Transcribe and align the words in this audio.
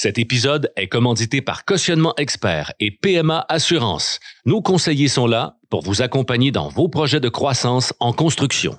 Cet 0.00 0.16
épisode 0.16 0.70
est 0.76 0.86
commandité 0.86 1.42
par 1.42 1.64
Cautionnement 1.64 2.14
Expert 2.18 2.72
et 2.78 2.92
PMA 2.92 3.44
Assurance. 3.48 4.20
Nos 4.46 4.62
conseillers 4.62 5.08
sont 5.08 5.26
là 5.26 5.56
pour 5.70 5.82
vous 5.82 6.02
accompagner 6.02 6.52
dans 6.52 6.68
vos 6.68 6.88
projets 6.88 7.18
de 7.18 7.28
croissance 7.28 7.92
en 7.98 8.12
construction. 8.12 8.76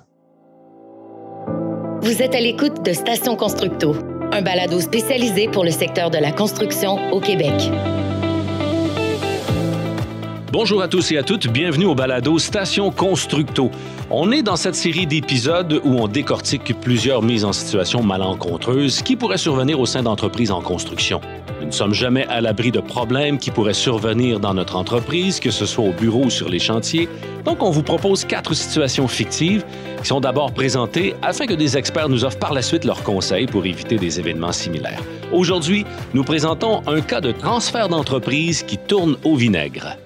Vous 2.00 2.22
êtes 2.22 2.34
à 2.34 2.40
l'écoute 2.40 2.82
de 2.86 2.94
Station 2.94 3.36
Constructo, 3.36 3.94
un 4.32 4.40
balado 4.40 4.80
spécialisé 4.80 5.48
pour 5.48 5.62
le 5.62 5.72
secteur 5.72 6.08
de 6.08 6.16
la 6.16 6.32
construction 6.32 7.12
au 7.12 7.20
Québec. 7.20 7.70
Bonjour 10.52 10.82
à 10.82 10.88
tous 10.88 11.12
et 11.12 11.16
à 11.16 11.22
toutes, 11.22 11.46
bienvenue 11.46 11.84
au 11.84 11.94
balado 11.94 12.36
Station 12.40 12.90
Constructo. 12.90 13.70
On 14.10 14.32
est 14.32 14.42
dans 14.42 14.56
cette 14.56 14.74
série 14.74 15.06
d'épisodes 15.06 15.80
où 15.84 15.94
on 16.00 16.08
décortique 16.08 16.74
plusieurs 16.80 17.22
mises 17.22 17.44
en 17.44 17.52
situation 17.52 18.02
malencontreuses 18.02 19.00
qui 19.02 19.14
pourraient 19.14 19.38
survenir 19.38 19.78
au 19.78 19.86
sein 19.86 20.02
d'entreprises 20.02 20.50
en 20.50 20.60
construction. 20.60 21.20
Nous 21.60 21.66
ne 21.66 21.70
sommes 21.70 21.94
jamais 21.94 22.26
à 22.26 22.40
l'abri 22.40 22.72
de 22.72 22.80
problèmes 22.80 23.38
qui 23.38 23.52
pourraient 23.52 23.74
survenir 23.74 24.40
dans 24.40 24.52
notre 24.52 24.74
entreprise, 24.74 25.38
que 25.38 25.52
ce 25.52 25.66
soit 25.66 25.84
au 25.84 25.92
bureau 25.92 26.24
ou 26.24 26.30
sur 26.30 26.48
les 26.48 26.58
chantiers. 26.58 27.08
Donc, 27.44 27.62
on 27.62 27.70
vous 27.70 27.84
propose 27.84 28.24
quatre 28.24 28.52
situations 28.52 29.06
fictives 29.06 29.64
qui 30.02 30.08
sont 30.08 30.20
d'abord 30.20 30.52
présentées 30.52 31.14
afin 31.22 31.46
que 31.46 31.54
des 31.54 31.76
experts 31.76 32.08
nous 32.08 32.24
offrent 32.24 32.40
par 32.40 32.54
la 32.54 32.62
suite 32.62 32.84
leurs 32.84 33.04
conseils 33.04 33.46
pour 33.46 33.66
éviter 33.66 33.98
des 33.98 34.18
événements 34.18 34.50
similaires. 34.50 35.02
Aujourd'hui, 35.32 35.86
nous 36.12 36.24
présentons 36.24 36.82
un 36.88 37.02
cas 37.02 37.20
de 37.20 37.30
transfert 37.30 37.88
d'entreprise 37.88 38.64
qui 38.64 38.78
tourne 38.78 39.16
au 39.22 39.36
vinaigre. 39.36 39.96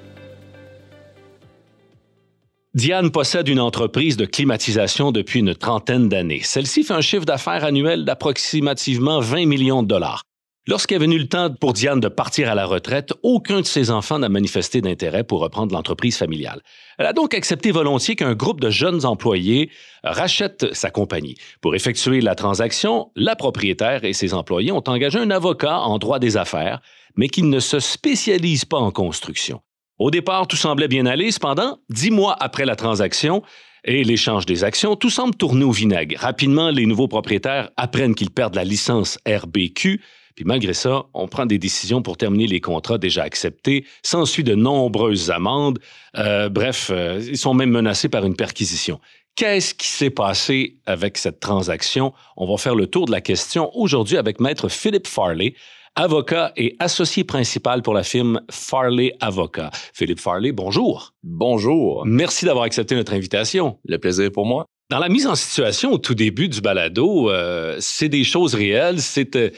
Diane 2.75 3.13
possède 3.13 3.47
une 3.47 3.61
entreprise 3.61 4.17
de 4.17 4.25
climatisation 4.25 5.13
depuis 5.13 5.39
une 5.39 5.55
trentaine 5.55 6.09
d'années. 6.09 6.41
Celle-ci 6.43 6.83
fait 6.83 6.93
un 6.93 7.01
chiffre 7.01 7.25
d'affaires 7.25 7.63
annuel 7.63 8.05
d'approximativement 8.05 9.21
20 9.21 9.47
millions 9.47 9.85
de 9.85 9.87
dollars. 9.87 10.25
Lorsqu'est 10.67 10.99
venu 10.99 11.17
le 11.17 11.29
temps 11.29 11.55
pour 11.55 11.73
Diane 11.73 12.01
de 12.01 12.09
partir 12.09 12.51
à 12.51 12.57
la 12.57 12.67
retraite, 12.67 13.13
aucun 13.23 13.61
de 13.61 13.67
ses 13.67 13.93
enfants 13.93 14.19
n'a 14.19 14.29
manifesté 14.29 14.81
d'intérêt 14.81 15.23
pour 15.23 15.39
reprendre 15.39 15.73
l'entreprise 15.73 16.17
familiale. 16.17 16.63
Elle 16.99 17.07
a 17.07 17.13
donc 17.13 17.33
accepté 17.33 17.71
volontiers 17.71 18.17
qu'un 18.17 18.35
groupe 18.35 18.59
de 18.59 18.71
jeunes 18.71 19.07
employés 19.07 19.71
rachète 20.03 20.75
sa 20.75 20.91
compagnie. 20.91 21.37
Pour 21.61 21.77
effectuer 21.77 22.21
la 22.21 22.35
transaction, 22.35 23.13
la 23.15 23.37
propriétaire 23.37 24.05
et 24.05 24.15
ses 24.15 24.35
employés 24.35 24.73
ont 24.73 24.83
engagé 24.89 25.21
un 25.21 25.31
avocat 25.31 25.79
en 25.79 25.99
droit 25.99 26.19
des 26.19 26.37
affaires, 26.37 26.81
mais 27.15 27.29
qui 27.29 27.45
ne 27.45 27.61
se 27.61 27.79
spécialise 27.79 28.65
pas 28.65 28.79
en 28.79 28.91
construction. 28.91 29.61
Au 29.99 30.11
départ, 30.11 30.47
tout 30.49 30.57
semblait 30.57 30.89
bien 30.89 31.07
aller. 31.07 31.31
Cependant, 31.31 31.79
dix 31.89 32.11
mois 32.11 32.37
après 32.41 32.65
la 32.65 32.75
transaction 32.75 33.43
et 33.85 34.03
l'échange 34.03 34.47
des 34.47 34.65
actions, 34.65 34.97
tout 34.97 35.11
semble 35.11 35.35
tourner 35.35 35.65
au 35.65 35.71
vinaigre. 35.71 36.19
Rapidement, 36.19 36.71
les 36.71 36.87
nouveaux 36.87 37.09
propriétaires 37.09 37.71
apprennent 37.77 38.15
qu'ils 38.15 38.31
perdent 38.31 38.57
la 38.57 38.65
licence 38.65 39.19
RBQ. 39.27 40.01
Puis 40.35 40.45
malgré 40.45 40.75
ça, 40.75 41.05
on 41.15 41.29
prend 41.29 41.47
des 41.47 41.59
décisions 41.59 42.03
pour 42.03 42.17
terminer 42.17 42.49
les 42.49 42.61
contrats 42.61 42.99
déjà 42.99 43.23
acceptés. 43.23 43.85
S'ensuit 44.03 44.43
de 44.43 44.57
nombreuses 44.57 45.31
amendes. 45.31 45.79
Euh, 46.17 46.49
bref, 46.49 46.91
euh, 46.93 47.23
ils 47.25 47.39
sont 47.39 47.55
même 47.55 47.71
menacés 47.71 48.09
par 48.09 48.25
une 48.25 48.35
perquisition. 48.35 49.01
Qu'est-ce 49.37 49.75
qui 49.75 49.89
s'est 49.89 50.11
passé 50.11 50.79
avec 50.87 51.19
cette 51.19 51.39
transaction? 51.39 52.13
On 52.37 52.51
va 52.51 52.57
faire 52.57 52.75
le 52.75 52.87
tour 52.87 53.07
de 53.07 53.13
la 53.13 53.21
question 53.21 53.71
aujourd'hui 53.77 54.17
avec 54.17 54.41
Maître 54.41 54.69
Philippe 54.69 55.07
Farley, 55.07 55.55
avocat 55.97 56.53
et 56.57 56.77
associé 56.79 57.25
principal 57.25 57.83
pour 57.83 57.95
la 57.95 58.03
firme 58.03 58.41
Farley 58.51 59.15
Avocat. 59.21 59.71
Philippe 59.93 60.21
Farley, 60.21 60.53
bonjour. 60.53 61.13
Bonjour. 61.23 62.05
Merci 62.07 62.45
d'avoir 62.45 62.65
accepté 62.65 62.95
notre 62.95 63.13
invitation. 63.15 63.79
Le 63.85 63.99
plaisir 63.99 64.31
pour 64.33 64.47
moi. 64.47 64.67
Dans 64.91 64.99
la 64.99 65.09
mise 65.09 65.27
en 65.27 65.35
situation 65.35 65.93
au 65.93 65.99
tout 65.99 66.15
début 66.15 66.49
du 66.49 66.61
balado, 66.61 67.31
euh, 67.31 67.77
c'est 67.81 68.09
des 68.09 68.25
choses 68.25 68.55
réelles, 68.55 69.01
c'est 69.01 69.35
euh, 69.37 69.51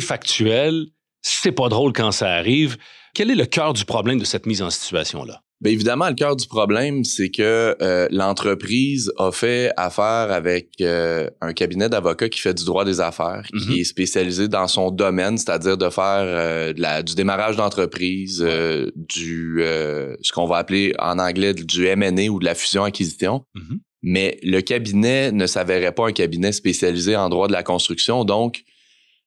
factuel, 0.00 0.86
c'est 1.20 1.52
pas 1.52 1.68
drôle 1.68 1.92
quand 1.92 2.10
ça 2.10 2.30
arrive. 2.30 2.78
Quel 3.14 3.30
est 3.30 3.34
le 3.34 3.44
cœur 3.44 3.74
du 3.74 3.84
problème 3.84 4.18
de 4.18 4.24
cette 4.24 4.46
mise 4.46 4.62
en 4.62 4.70
situation-là? 4.70 5.42
Bien 5.62 5.72
évidemment, 5.72 6.08
le 6.08 6.14
cœur 6.14 6.34
du 6.34 6.46
problème, 6.48 7.04
c'est 7.04 7.30
que 7.30 7.76
euh, 7.80 8.08
l'entreprise 8.10 9.12
a 9.16 9.30
fait 9.30 9.70
affaire 9.76 10.32
avec 10.32 10.70
euh, 10.80 11.30
un 11.40 11.52
cabinet 11.52 11.88
d'avocats 11.88 12.28
qui 12.28 12.40
fait 12.40 12.52
du 12.52 12.64
droit 12.64 12.84
des 12.84 13.00
affaires, 13.00 13.44
qui 13.46 13.70
Mhm. 13.70 13.78
est 13.78 13.84
spécialisé 13.84 14.48
dans 14.48 14.66
son 14.66 14.90
domaine, 14.90 15.38
c'est-à-dire 15.38 15.76
de 15.78 15.88
faire 15.88 16.24
euh, 16.24 16.72
de 16.72 16.80
la- 16.80 17.04
du 17.04 17.14
démarrage 17.14 17.54
d'entreprise, 17.56 18.42
euh, 18.44 18.90
du 18.96 19.58
euh, 19.60 20.16
ce 20.22 20.32
qu'on 20.32 20.46
va 20.46 20.56
appeler 20.56 20.94
en 20.98 21.20
anglais 21.20 21.54
du 21.54 21.86
M&A 21.86 22.28
ou 22.28 22.40
de 22.40 22.44
la 22.44 22.56
fusion-acquisition. 22.56 23.44
Mhm. 23.54 23.78
Mais 24.02 24.38
le 24.42 24.60
cabinet 24.62 25.30
ne 25.30 25.46
s'avérait 25.46 25.92
pas 25.92 26.08
un 26.08 26.12
cabinet 26.12 26.50
spécialisé 26.50 27.14
en 27.14 27.28
droit 27.28 27.46
de 27.46 27.52
la 27.52 27.62
construction, 27.62 28.24
donc 28.24 28.64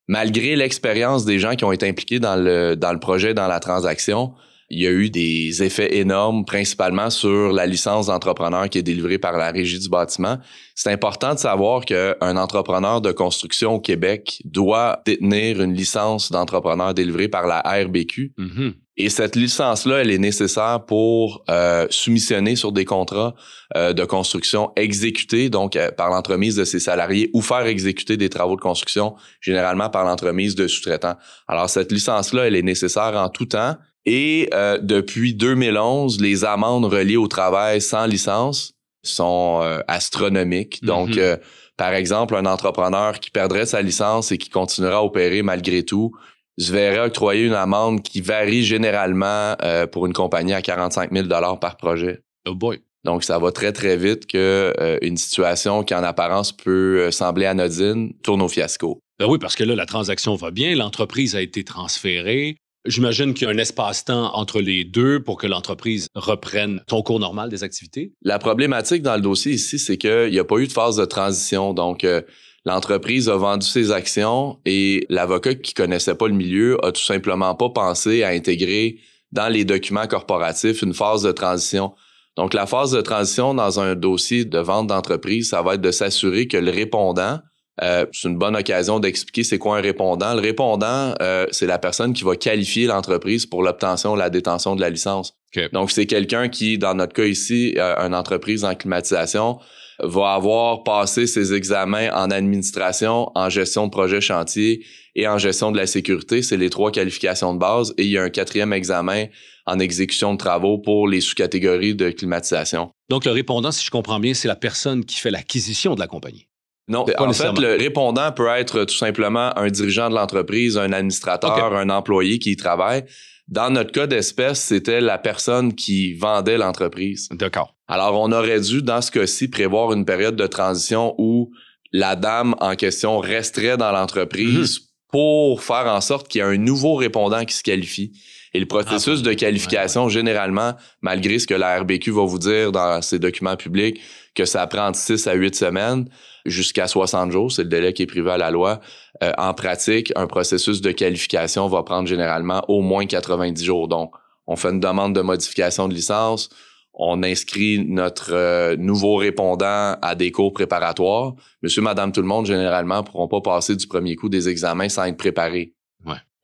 malgré 0.09 0.57
l'expérience 0.57 1.23
des 1.23 1.39
gens 1.39 1.55
qui 1.55 1.63
ont 1.63 1.71
été 1.71 1.87
impliqués 1.87 2.19
dans 2.19 2.35
le 2.35 2.75
dans 2.75 2.91
le 2.91 2.99
projet, 2.99 3.33
dans 3.33 3.47
la 3.47 3.61
transaction, 3.61 4.33
il 4.69 4.81
y 4.81 4.87
a 4.87 4.91
eu 4.91 5.09
des 5.09 5.63
effets 5.63 5.97
énormes, 5.97 6.43
principalement 6.43 7.09
sur 7.09 7.51
la 7.51 7.65
licence 7.65 8.07
d'entrepreneur 8.07 8.69
qui 8.69 8.79
est 8.79 8.83
délivrée 8.83 9.19
par 9.19 9.37
la 9.37 9.51
Régie 9.51 9.79
du 9.79 9.89
bâtiment. 9.89 10.37
C'est 10.73 10.91
important 10.91 11.33
de 11.33 11.39
savoir 11.39 11.85
qu'un 11.85 12.37
entrepreneur 12.37 12.99
de 12.99 13.11
construction 13.11 13.75
au 13.75 13.79
Québec 13.79 14.41
doit 14.43 15.01
détenir 15.05 15.61
une 15.61 15.73
licence 15.73 16.31
d'entrepreneur 16.31 16.93
délivrée 16.93 17.27
par 17.27 17.45
la 17.45 17.59
RBQ. 17.61 18.33
Mhm. 18.37 18.73
Et 18.97 19.09
cette 19.09 19.35
licence-là, 19.35 19.97
elle 19.97 20.09
est 20.09 20.17
nécessaire 20.17 20.85
pour 20.85 21.43
euh, 21.49 21.85
soumissionner 21.89 22.55
sur 22.55 22.71
des 22.71 22.85
contrats 22.85 23.35
euh, 23.75 23.91
de 23.91 24.05
construction 24.05 24.71
exécutés, 24.77 25.49
donc 25.49 25.75
euh, 25.75 25.91
par 25.91 26.09
l'entremise 26.09 26.55
de 26.55 26.63
ses 26.63 26.79
salariés, 26.79 27.29
ou 27.33 27.41
faire 27.41 27.65
exécuter 27.65 28.15
des 28.15 28.29
travaux 28.29 28.55
de 28.55 28.61
construction, 28.61 29.15
généralement 29.41 29.89
par 29.89 30.05
l'entremise 30.05 30.55
de 30.55 30.67
sous-traitants. 30.67 31.17
Alors, 31.47 31.69
cette 31.69 31.91
licence-là, 31.91 32.47
elle 32.47 32.55
est 32.55 32.61
nécessaire 32.61 33.15
en 33.17 33.27
tout 33.27 33.47
temps. 33.47 33.75
Et 34.05 34.49
euh, 34.53 34.77
depuis 34.81 35.33
2011, 35.33 36.21
les 36.21 36.45
amendes 36.45 36.85
reliées 36.85 37.17
au 37.17 37.27
travail 37.27 37.81
sans 37.81 38.05
licence 38.05 38.73
sont 39.03 39.59
euh, 39.63 39.79
astronomiques. 39.87 40.83
Donc, 40.83 41.09
Mhm. 41.09 41.19
euh, 41.19 41.37
par 41.77 41.93
exemple, 41.93 42.35
un 42.35 42.45
entrepreneur 42.45 43.19
qui 43.19 43.31
perdrait 43.31 43.65
sa 43.65 43.81
licence 43.81 44.31
et 44.31 44.37
qui 44.37 44.49
continuera 44.49 44.97
à 44.97 45.01
opérer 45.03 45.41
malgré 45.41 45.83
tout 45.83 46.11
je 46.57 46.71
verrais 46.71 47.05
octroyer 47.05 47.45
une 47.45 47.53
amende 47.53 48.01
qui 48.01 48.21
varie 48.21 48.63
généralement 48.63 49.55
euh, 49.61 49.87
pour 49.87 50.05
une 50.05 50.13
compagnie 50.13 50.53
à 50.53 50.61
45 50.61 51.11
000 51.11 51.27
par 51.59 51.77
projet. 51.77 52.21
Oh 52.47 52.55
boy. 52.55 52.79
Donc, 53.03 53.23
ça 53.23 53.37
va 53.39 53.51
très, 53.51 53.71
très 53.71 53.97
vite 53.97 54.25
que 54.25 54.73
euh, 54.79 54.97
une 55.01 55.17
situation 55.17 55.83
qui, 55.83 55.93
en 55.93 56.03
apparence, 56.03 56.51
peut 56.51 57.01
euh, 57.01 57.11
sembler 57.11 57.45
anodine 57.45 58.13
tourne 58.23 58.41
au 58.41 58.47
fiasco. 58.47 58.99
Ben 59.19 59.27
oui, 59.27 59.37
parce 59.37 59.55
que 59.55 59.63
là, 59.63 59.75
la 59.75 59.85
transaction 59.85 60.35
va 60.35 60.49
bien, 60.51 60.75
l'entreprise 60.75 61.35
a 61.35 61.41
été 61.41 61.63
transférée. 61.63 62.55
J'imagine 62.85 63.33
qu'il 63.33 63.47
y 63.47 63.51
a 63.51 63.53
un 63.53 63.57
espace-temps 63.57 64.35
entre 64.35 64.61
les 64.61 64.83
deux 64.83 65.23
pour 65.23 65.37
que 65.37 65.47
l'entreprise 65.47 66.07
reprenne 66.13 66.81
son 66.87 67.01
cours 67.01 67.19
normal 67.19 67.49
des 67.49 67.63
activités? 67.63 68.13
La 68.21 68.37
problématique 68.37 69.01
dans 69.01 69.15
le 69.15 69.21
dossier 69.21 69.53
ici, 69.53 69.79
c'est 69.79 69.97
qu'il 69.97 70.29
n'y 70.29 70.37
a 70.37 70.43
pas 70.43 70.57
eu 70.57 70.67
de 70.67 70.71
phase 70.71 70.97
de 70.97 71.05
transition. 71.05 71.73
Donc, 71.73 72.03
euh, 72.03 72.21
l'entreprise 72.63 73.27
a 73.27 73.37
vendu 73.37 73.65
ses 73.65 73.91
actions 73.91 74.59
et 74.65 75.05
l'avocat 75.09 75.55
qui 75.55 75.73
connaissait 75.73 76.13
pas 76.13 76.27
le 76.27 76.35
milieu 76.35 76.83
a 76.85 76.91
tout 76.91 77.01
simplement 77.01 77.55
pas 77.55 77.69
pensé 77.69 78.21
à 78.21 78.29
intégrer 78.29 78.99
dans 79.31 79.47
les 79.47 79.65
documents 79.65 80.07
corporatifs 80.07 80.83
une 80.83 80.93
phase 80.93 81.23
de 81.23 81.31
transition. 81.31 81.93
Donc, 82.37 82.53
la 82.53 82.67
phase 82.67 82.91
de 82.91 83.01
transition 83.01 83.55
dans 83.55 83.79
un 83.79 83.95
dossier 83.95 84.45
de 84.45 84.59
vente 84.59 84.87
d'entreprise, 84.87 85.49
ça 85.49 85.63
va 85.63 85.73
être 85.73 85.81
de 85.81 85.91
s'assurer 85.91 86.47
que 86.47 86.57
le 86.57 86.69
répondant, 86.69 87.39
euh, 87.81 88.05
c'est 88.11 88.29
une 88.29 88.37
bonne 88.37 88.55
occasion 88.55 88.99
d'expliquer 88.99 89.43
c'est 89.43 89.57
quoi 89.57 89.77
un 89.77 89.81
répondant. 89.81 90.33
Le 90.33 90.41
répondant, 90.41 91.13
euh, 91.21 91.45
c'est 91.51 91.65
la 91.65 91.77
personne 91.77 92.13
qui 92.13 92.23
va 92.23 92.35
qualifier 92.35 92.85
l'entreprise 92.85 93.45
pour 93.45 93.63
l'obtention 93.63 94.13
ou 94.13 94.15
la 94.15 94.29
détention 94.29 94.75
de 94.75 94.81
la 94.81 94.89
licence. 94.89 95.33
Donc, 95.71 95.91
c'est 95.91 96.05
quelqu'un 96.05 96.49
qui, 96.49 96.77
dans 96.77 96.95
notre 96.95 97.13
cas 97.13 97.25
ici, 97.25 97.75
euh, 97.77 97.95
une 97.99 98.13
entreprise 98.13 98.65
en 98.65 98.75
climatisation, 98.75 99.59
va 99.99 100.33
avoir 100.33 100.83
passé 100.83 101.25
ses 101.25 101.53
examens 101.53 102.09
en 102.11 102.29
administration, 102.29 103.31
en 103.35 103.49
gestion 103.49 103.85
de 103.85 103.91
projet 103.91 104.19
chantier 104.19 104.85
et 105.15 105.25
en 105.29 105.37
gestion 105.37 105.71
de 105.71 105.77
la 105.77 105.87
sécurité. 105.87 106.41
C'est 106.41 106.57
les 106.57 106.69
trois 106.69 106.91
qualifications 106.91 107.53
de 107.53 107.59
base. 107.59 107.93
Et 107.97 108.03
il 108.03 108.09
y 108.09 108.17
a 108.17 108.23
un 108.23 108.29
quatrième 108.29 108.73
examen 108.73 109.27
en 109.65 109.79
exécution 109.79 110.33
de 110.33 110.37
travaux 110.37 110.77
pour 110.77 111.07
les 111.07 111.21
sous-catégories 111.21 111.95
de 111.95 112.09
climatisation. 112.09 112.91
Donc, 113.09 113.23
le 113.23 113.31
répondant, 113.31 113.71
si 113.71 113.85
je 113.85 113.91
comprends 113.91 114.19
bien, 114.19 114.33
c'est 114.33 114.49
la 114.49 114.57
personne 114.57 115.05
qui 115.05 115.17
fait 115.17 115.31
l'acquisition 115.31 115.95
de 115.95 116.01
la 116.01 116.07
compagnie. 116.07 116.47
Non, 116.87 117.03
Pas 117.05 117.23
en 117.23 117.33
fait, 117.33 117.57
le 117.59 117.75
répondant 117.77 118.31
peut 118.31 118.47
être 118.47 118.85
tout 118.85 118.95
simplement 118.95 119.57
un 119.57 119.67
dirigeant 119.69 120.09
de 120.09 120.15
l'entreprise, 120.15 120.77
un 120.77 120.91
administrateur, 120.91 121.73
un 121.75 121.89
employé 121.89 122.37
qui 122.37 122.51
y 122.51 122.55
travaille. 122.55 123.05
Dans 123.47 123.69
notre 123.69 123.91
cas 123.91 124.07
d'espèce, 124.07 124.59
c'était 124.59 125.01
la 125.01 125.17
personne 125.17 125.73
qui 125.73 126.13
vendait 126.13 126.57
l'entreprise. 126.57 127.29
D'accord. 127.31 127.75
Alors, 127.87 128.19
on 128.19 128.31
aurait 128.31 128.59
dû, 128.59 128.81
dans 128.81 129.01
ce 129.01 129.11
cas-ci, 129.11 129.47
prévoir 129.47 129.93
une 129.93 130.05
période 130.05 130.35
de 130.35 130.47
transition 130.47 131.13
où 131.17 131.51
la 131.91 132.15
dame 132.15 132.55
en 132.59 132.75
question 132.75 133.19
resterait 133.19 133.77
dans 133.77 133.91
l'entreprise 133.91 134.81
pour 135.11 135.63
faire 135.63 135.85
en 135.87 136.01
sorte 136.01 136.27
qu'il 136.27 136.39
y 136.39 136.43
ait 136.43 136.47
un 136.47 136.57
nouveau 136.57 136.95
répondant 136.95 137.45
qui 137.45 137.55
se 137.55 137.63
qualifie. 137.63 138.11
Et 138.53 138.59
le 138.59 138.65
processus 138.65 139.19
Ah, 139.19 139.29
de 139.29 139.33
qualification, 139.33 140.09
généralement, 140.09 140.73
malgré 141.01 141.39
ce 141.39 141.45
que 141.45 141.53
la 141.53 141.79
RBQ 141.79 142.11
va 142.11 142.25
vous 142.25 142.39
dire 142.39 142.71
dans 142.71 143.01
ses 143.01 143.19
documents 143.19 143.57
publics, 143.57 143.99
que 144.35 144.45
ça 144.45 144.67
prend 144.67 144.91
de 144.91 144.95
6 144.95 145.27
à 145.27 145.33
8 145.33 145.55
semaines 145.55 146.09
jusqu'à 146.45 146.87
60 146.87 147.31
jours, 147.31 147.51
c'est 147.51 147.63
le 147.63 147.69
délai 147.69 147.93
qui 147.93 148.03
est 148.03 148.07
privé 148.07 148.31
à 148.31 148.37
la 148.37 148.51
loi, 148.51 148.81
Euh, 149.23 149.31
en 149.37 149.53
pratique, 149.53 150.11
un 150.15 150.27
processus 150.27 150.81
de 150.81 150.91
qualification 150.91 151.67
va 151.67 151.83
prendre 151.83 152.07
généralement 152.07 152.63
au 152.67 152.81
moins 152.81 153.05
90 153.05 153.63
jours. 153.63 153.87
Donc, 153.87 154.13
on 154.47 154.55
fait 154.55 154.69
une 154.69 154.79
demande 154.79 155.15
de 155.15 155.21
modification 155.21 155.87
de 155.87 155.93
licence, 155.93 156.49
on 156.93 157.23
inscrit 157.23 157.85
notre 157.87 158.33
euh, 158.33 158.75
nouveau 158.77 159.15
répondant 159.15 159.95
à 160.01 160.15
des 160.15 160.31
cours 160.31 160.53
préparatoires. 160.53 161.33
Monsieur, 161.61 161.81
madame, 161.81 162.11
tout 162.11 162.21
le 162.21 162.27
monde, 162.27 162.45
généralement, 162.45 163.03
pourront 163.03 163.27
pas 163.27 163.41
passer 163.41 163.75
du 163.75 163.87
premier 163.87 164.15
coup 164.15 164.29
des 164.29 164.49
examens 164.49 164.89
sans 164.89 165.05
être 165.05 165.17
préparés. 165.17 165.74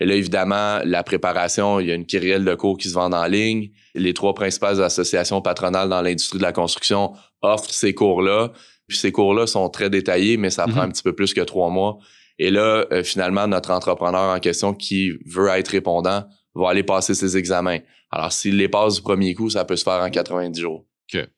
Et 0.02 0.06
là, 0.06 0.16
évidemment, 0.16 0.80
la 0.84 1.04
préparation, 1.04 1.80
il 1.80 1.88
y 1.88 1.92
a 1.92 1.96
une 1.96 2.08
kyrielle 2.08 2.44
de 2.44 2.56
cours 2.56 2.76
qui 2.78 2.90
se 2.90 2.94
vendent 2.96 3.14
en 3.14 3.26
ligne. 3.28 3.70
Les 3.94 4.14
trois 4.16 4.34
principales 4.34 4.82
associations 4.82 5.42
patronales 5.42 5.90
dans 5.90 6.02
l'industrie 6.02 6.40
de 6.40 6.44
la 6.44 6.52
construction 6.52 7.12
offrent 7.44 7.70
ces 7.72 7.94
cours-là. 7.94 8.52
Puis 8.88 8.98
ces 8.98 9.12
cours-là 9.12 9.46
sont 9.46 9.70
très 9.70 9.92
détaillés, 9.92 10.38
mais 10.38 10.50
ça 10.50 10.64
prend 10.66 10.82
Mhm. 10.82 10.88
un 10.88 10.90
petit 10.90 11.04
peu 11.04 11.14
plus 11.14 11.36
que 11.36 11.42
trois 11.42 11.70
mois. 11.70 12.00
Et 12.40 12.50
là, 12.50 12.86
euh, 12.92 13.04
finalement, 13.04 13.48
notre 13.48 13.70
entrepreneur 13.70 14.36
en 14.36 14.40
question 14.40 14.74
qui 14.74 15.12
veut 15.28 15.50
être 15.50 15.68
répondant 15.68 16.24
va 16.56 16.70
aller 16.72 16.84
passer 16.84 17.14
ses 17.14 17.38
examens. 17.38 17.78
Alors, 18.10 18.32
s'il 18.32 18.58
les 18.58 18.68
passe 18.70 18.96
du 18.96 19.02
premier 19.04 19.36
coup, 19.36 19.52
ça 19.52 19.66
peut 19.66 19.76
se 19.76 19.84
faire 19.84 20.02
en 20.02 20.10
90 20.10 20.60
jours. 20.60 20.84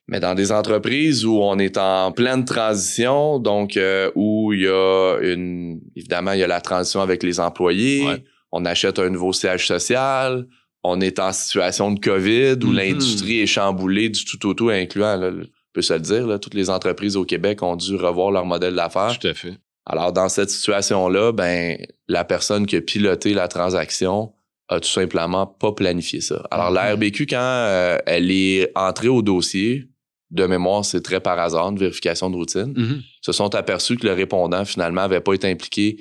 Mais 0.08 0.20
dans 0.20 0.36
des 0.36 0.52
entreprises 0.52 1.26
où 1.26 1.40
on 1.42 1.58
est 1.58 1.78
en 1.78 2.12
pleine 2.12 2.46
transition, 2.46 3.40
donc 3.40 3.76
euh, 3.76 4.12
où 4.16 4.54
il 4.54 4.62
y 4.62 4.68
a 4.68 5.18
une... 5.22 5.82
Évidemment, 5.96 6.32
il 6.34 6.40
y 6.40 6.44
a 6.44 6.48
la 6.48 6.62
transition 6.62 7.02
avec 7.02 7.24
les 7.24 7.40
employés, 7.40 8.06
Ouais. 8.06 8.24
On 8.56 8.66
achète 8.66 9.00
un 9.00 9.10
nouveau 9.10 9.34
siège 9.34 9.66
social, 9.68 10.46
on 10.84 11.02
est 11.02 11.18
en 11.18 11.32
situation 11.34 11.92
de 11.92 12.00
COVID 12.00 12.64
où 12.64 12.68
Mhm. 12.68 12.76
l'industrie 12.76 13.40
est 13.40 13.48
chamboulée 13.48 14.10
du 14.10 14.24
tout 14.26 14.46
au 14.48 14.54
tout, 14.54 14.70
incluant, 14.70 15.16
là, 15.16 15.32
on 15.34 15.44
peut 15.74 15.82
se 15.82 15.94
le 15.94 16.00
dire, 16.02 16.28
là, 16.28 16.38
toutes 16.38 16.54
les 16.54 16.70
entreprises 16.70 17.16
au 17.16 17.26
Québec 17.26 17.64
ont 17.64 17.76
dû 17.76 17.96
revoir 17.96 18.30
leur 18.32 18.46
modèle 18.46 18.76
d'affaires. 18.76 19.18
Tout 19.20 19.28
à 19.28 19.34
fait. 19.34 19.54
Alors, 19.88 20.14
dans 20.14 20.30
cette 20.30 20.50
situation-là, 20.52 21.32
ben, 21.32 21.78
la 22.08 22.24
personne 22.26 22.68
qui 22.68 22.76
a 22.76 22.82
piloté 22.82 23.34
la 23.34 23.48
transaction 23.48 24.34
a 24.70 24.80
tout 24.80 24.88
simplement 24.90 25.46
pas 25.48 25.72
planifié 25.72 26.22
ça. 26.22 26.46
Alors, 26.52 26.70
Mhm. 26.70 26.76
la 26.76 26.94
RBQ, 26.94 27.26
quand 27.26 27.38
euh, 27.40 27.98
elle 28.06 28.30
est 28.32 28.72
entrée 28.76 29.08
au 29.10 29.22
dossier, 29.22 29.90
de 30.32 30.46
mémoire, 30.48 30.84
c'est 30.84 31.02
très 31.02 31.20
par 31.20 31.38
hasard, 31.40 31.70
une 31.70 31.78
vérification 31.78 32.30
de 32.30 32.36
routine, 32.36 32.74
Mhm. 32.76 33.02
se 33.22 33.32
sont 33.32 33.54
aperçus 33.56 33.98
que 33.98 34.08
le 34.08 34.14
répondant, 34.14 34.66
finalement, 34.66 35.02
avait 35.02 35.22
pas 35.22 35.34
été 35.34 35.48
impliqué 35.50 35.98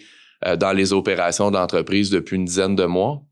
dans 0.59 0.73
les 0.73 0.93
opérations 0.93 1.51
d'entreprise 1.51 2.11
depuis 2.11 2.37
une 2.37 2.45
dizaine 2.45 2.77
de 2.77 2.85
mois. 2.85 3.23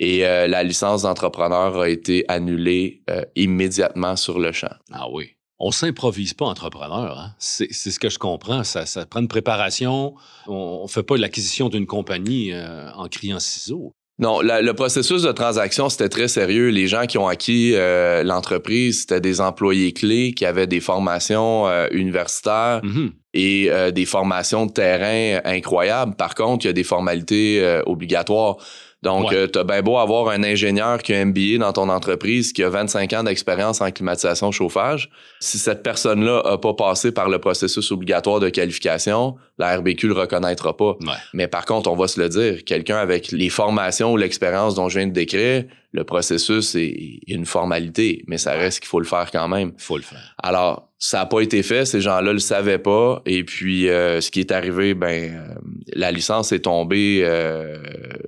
Et 0.00 0.26
euh, 0.26 0.46
la 0.48 0.62
licence 0.62 1.02
d'entrepreneur 1.02 1.78
a 1.78 1.88
été 1.88 2.24
annulée 2.28 3.02
euh, 3.10 3.24
immédiatement 3.36 4.16
sur 4.16 4.38
le 4.38 4.52
champ. 4.52 4.74
Ah 4.92 5.08
oui. 5.10 5.30
On 5.58 5.70
s'improvise 5.70 6.34
pas 6.34 6.46
entrepreneur. 6.46 7.18
Hein? 7.18 7.34
C'est 7.38 7.72
ce 7.72 7.98
que 8.00 8.08
je 8.08 8.18
comprends. 8.18 8.64
Ça, 8.64 8.84
prend 9.06 9.20
une 9.20 9.28
préparation. 9.28 10.14
On 10.46 10.82
ne 10.82 10.88
fait 10.88 11.04
pas 11.04 11.16
l'acquisition 11.16 11.68
d'une 11.68 11.86
compagnie 11.86 12.52
euh, 12.52 12.90
en 12.92 13.08
criant 13.08 13.38
ciseaux. 13.38 13.94
Non, 14.20 14.40
la- 14.40 14.62
le 14.62 14.74
processus 14.74 15.22
de 15.22 15.32
transaction, 15.32 15.88
c'était 15.88 16.08
très 16.08 16.28
sérieux. 16.28 16.68
Les 16.68 16.86
gens 16.86 17.06
qui 17.06 17.18
ont 17.18 17.26
acquis 17.26 17.72
euh, 17.74 18.22
l'entreprise, 18.22 19.00
c'était 19.00 19.20
des 19.20 19.40
employés 19.40 19.92
clés 19.92 20.32
qui 20.34 20.44
avaient 20.46 20.68
des 20.68 20.80
formations 20.80 21.66
euh, 21.66 21.88
universitaires 21.90 22.80
Mhm. 22.84 23.10
et 23.34 23.66
euh, 23.70 23.90
des 23.90 24.04
formations 24.06 24.66
de 24.66 24.72
terrain 24.72 25.40
incroyables. 25.44 26.14
Par 26.14 26.36
contre, 26.36 26.64
il 26.64 26.68
y 26.68 26.70
a 26.70 26.74
des 26.74 26.84
formalités 26.84 27.80
obligatoires. 27.86 28.56
Donc, 29.04 29.30
Ouais. 29.30 29.36
euh, 29.36 29.46
t'as 29.46 29.62
bien 29.64 29.82
beau 29.82 29.98
avoir 29.98 30.28
un 30.30 30.42
ingénieur 30.42 31.00
qui 31.02 31.12
a 31.14 31.18
un 31.20 31.26
MBA 31.26 31.58
dans 31.58 31.72
ton 31.72 31.88
entreprise, 31.88 32.52
qui 32.52 32.62
a 32.64 32.70
25 32.70 33.12
ans 33.12 33.22
d'expérience 33.22 33.80
en 33.80 33.90
climatisation 33.90 34.50
chauffage. 34.50 35.10
Si 35.40 35.58
cette 35.58 35.82
personne-là 35.82 36.40
a 36.44 36.58
pas 36.58 36.74
passé 36.74 37.12
par 37.12 37.28
le 37.28 37.38
processus 37.38 37.92
obligatoire 37.92 38.40
de 38.40 38.48
qualification, 38.48 39.36
la 39.58 39.76
RBQ 39.76 40.08
le 40.08 40.14
reconnaîtra 40.14 40.76
pas. 40.76 40.96
Ouais. 41.00 41.12
Mais 41.34 41.46
par 41.46 41.64
contre, 41.66 41.90
on 41.90 41.94
va 41.96 42.08
se 42.08 42.20
le 42.20 42.28
dire, 42.28 42.64
quelqu'un 42.64 42.96
avec 42.96 43.30
les 43.30 43.50
formations 43.50 44.12
ou 44.12 44.16
l'expérience 44.16 44.74
dont 44.74 44.88
je 44.88 44.98
viens 44.98 45.06
de 45.08 45.12
décrire, 45.12 45.64
le 45.92 46.02
processus 46.04 46.74
est 46.74 47.20
une 47.28 47.46
formalité, 47.46 48.24
mais 48.26 48.38
ça 48.38 48.52
reste 48.54 48.80
qu'il 48.80 48.88
faut 48.88 48.98
le 48.98 49.06
faire 49.06 49.30
quand 49.30 49.46
même. 49.46 49.72
faut 49.78 49.96
le 49.96 50.02
faire. 50.02 50.34
Alors, 50.42 50.88
ça 51.06 51.18
n'a 51.18 51.26
pas 51.26 51.40
été 51.42 51.62
fait, 51.62 51.84
ces 51.84 52.00
gens-là 52.00 52.32
le 52.32 52.38
savaient 52.38 52.78
pas, 52.78 53.20
et 53.26 53.44
puis 53.44 53.90
euh, 53.90 54.22
ce 54.22 54.30
qui 54.30 54.40
est 54.40 54.50
arrivé, 54.50 54.94
ben, 54.94 55.34
euh, 55.34 55.54
la 55.92 56.10
licence 56.10 56.50
est 56.50 56.60
tombée 56.60 57.20
euh, 57.22 57.76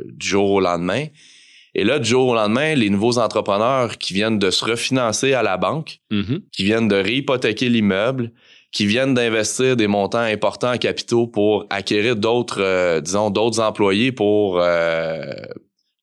du 0.05 0.29
jour 0.29 0.51
au 0.51 0.61
lendemain. 0.61 1.07
Et 1.75 1.85
là, 1.85 1.99
du 1.99 2.07
jour 2.07 2.29
au 2.29 2.35
lendemain, 2.35 2.75
les 2.75 2.91
nouveaux 2.91 3.17
entrepreneurs 3.17 3.97
qui 3.97 4.13
viennent 4.13 4.39
de 4.39 4.51
se 4.51 4.63
refinancer 4.63 5.33
à 5.33 5.43
la 5.43 5.57
banque, 5.57 6.01
Mhm. 6.11 6.41
qui 6.53 6.65
viennent 6.65 6.89
de 6.89 6.97
réhypothéquer 6.97 7.71
l'immeuble, 7.71 8.31
qui 8.73 8.85
viennent 8.85 9.15
d'investir 9.15 9.75
des 9.75 9.87
montants 9.87 10.19
importants 10.19 10.73
en 10.75 10.77
capitaux 10.79 11.27
pour 11.27 11.65
acquérir 11.71 12.15
d'autres, 12.15 12.61
euh, 12.61 13.01
disons, 13.01 13.31
d'autres 13.31 13.61
employés 13.61 14.13
pour, 14.13 14.61
euh, 14.61 15.23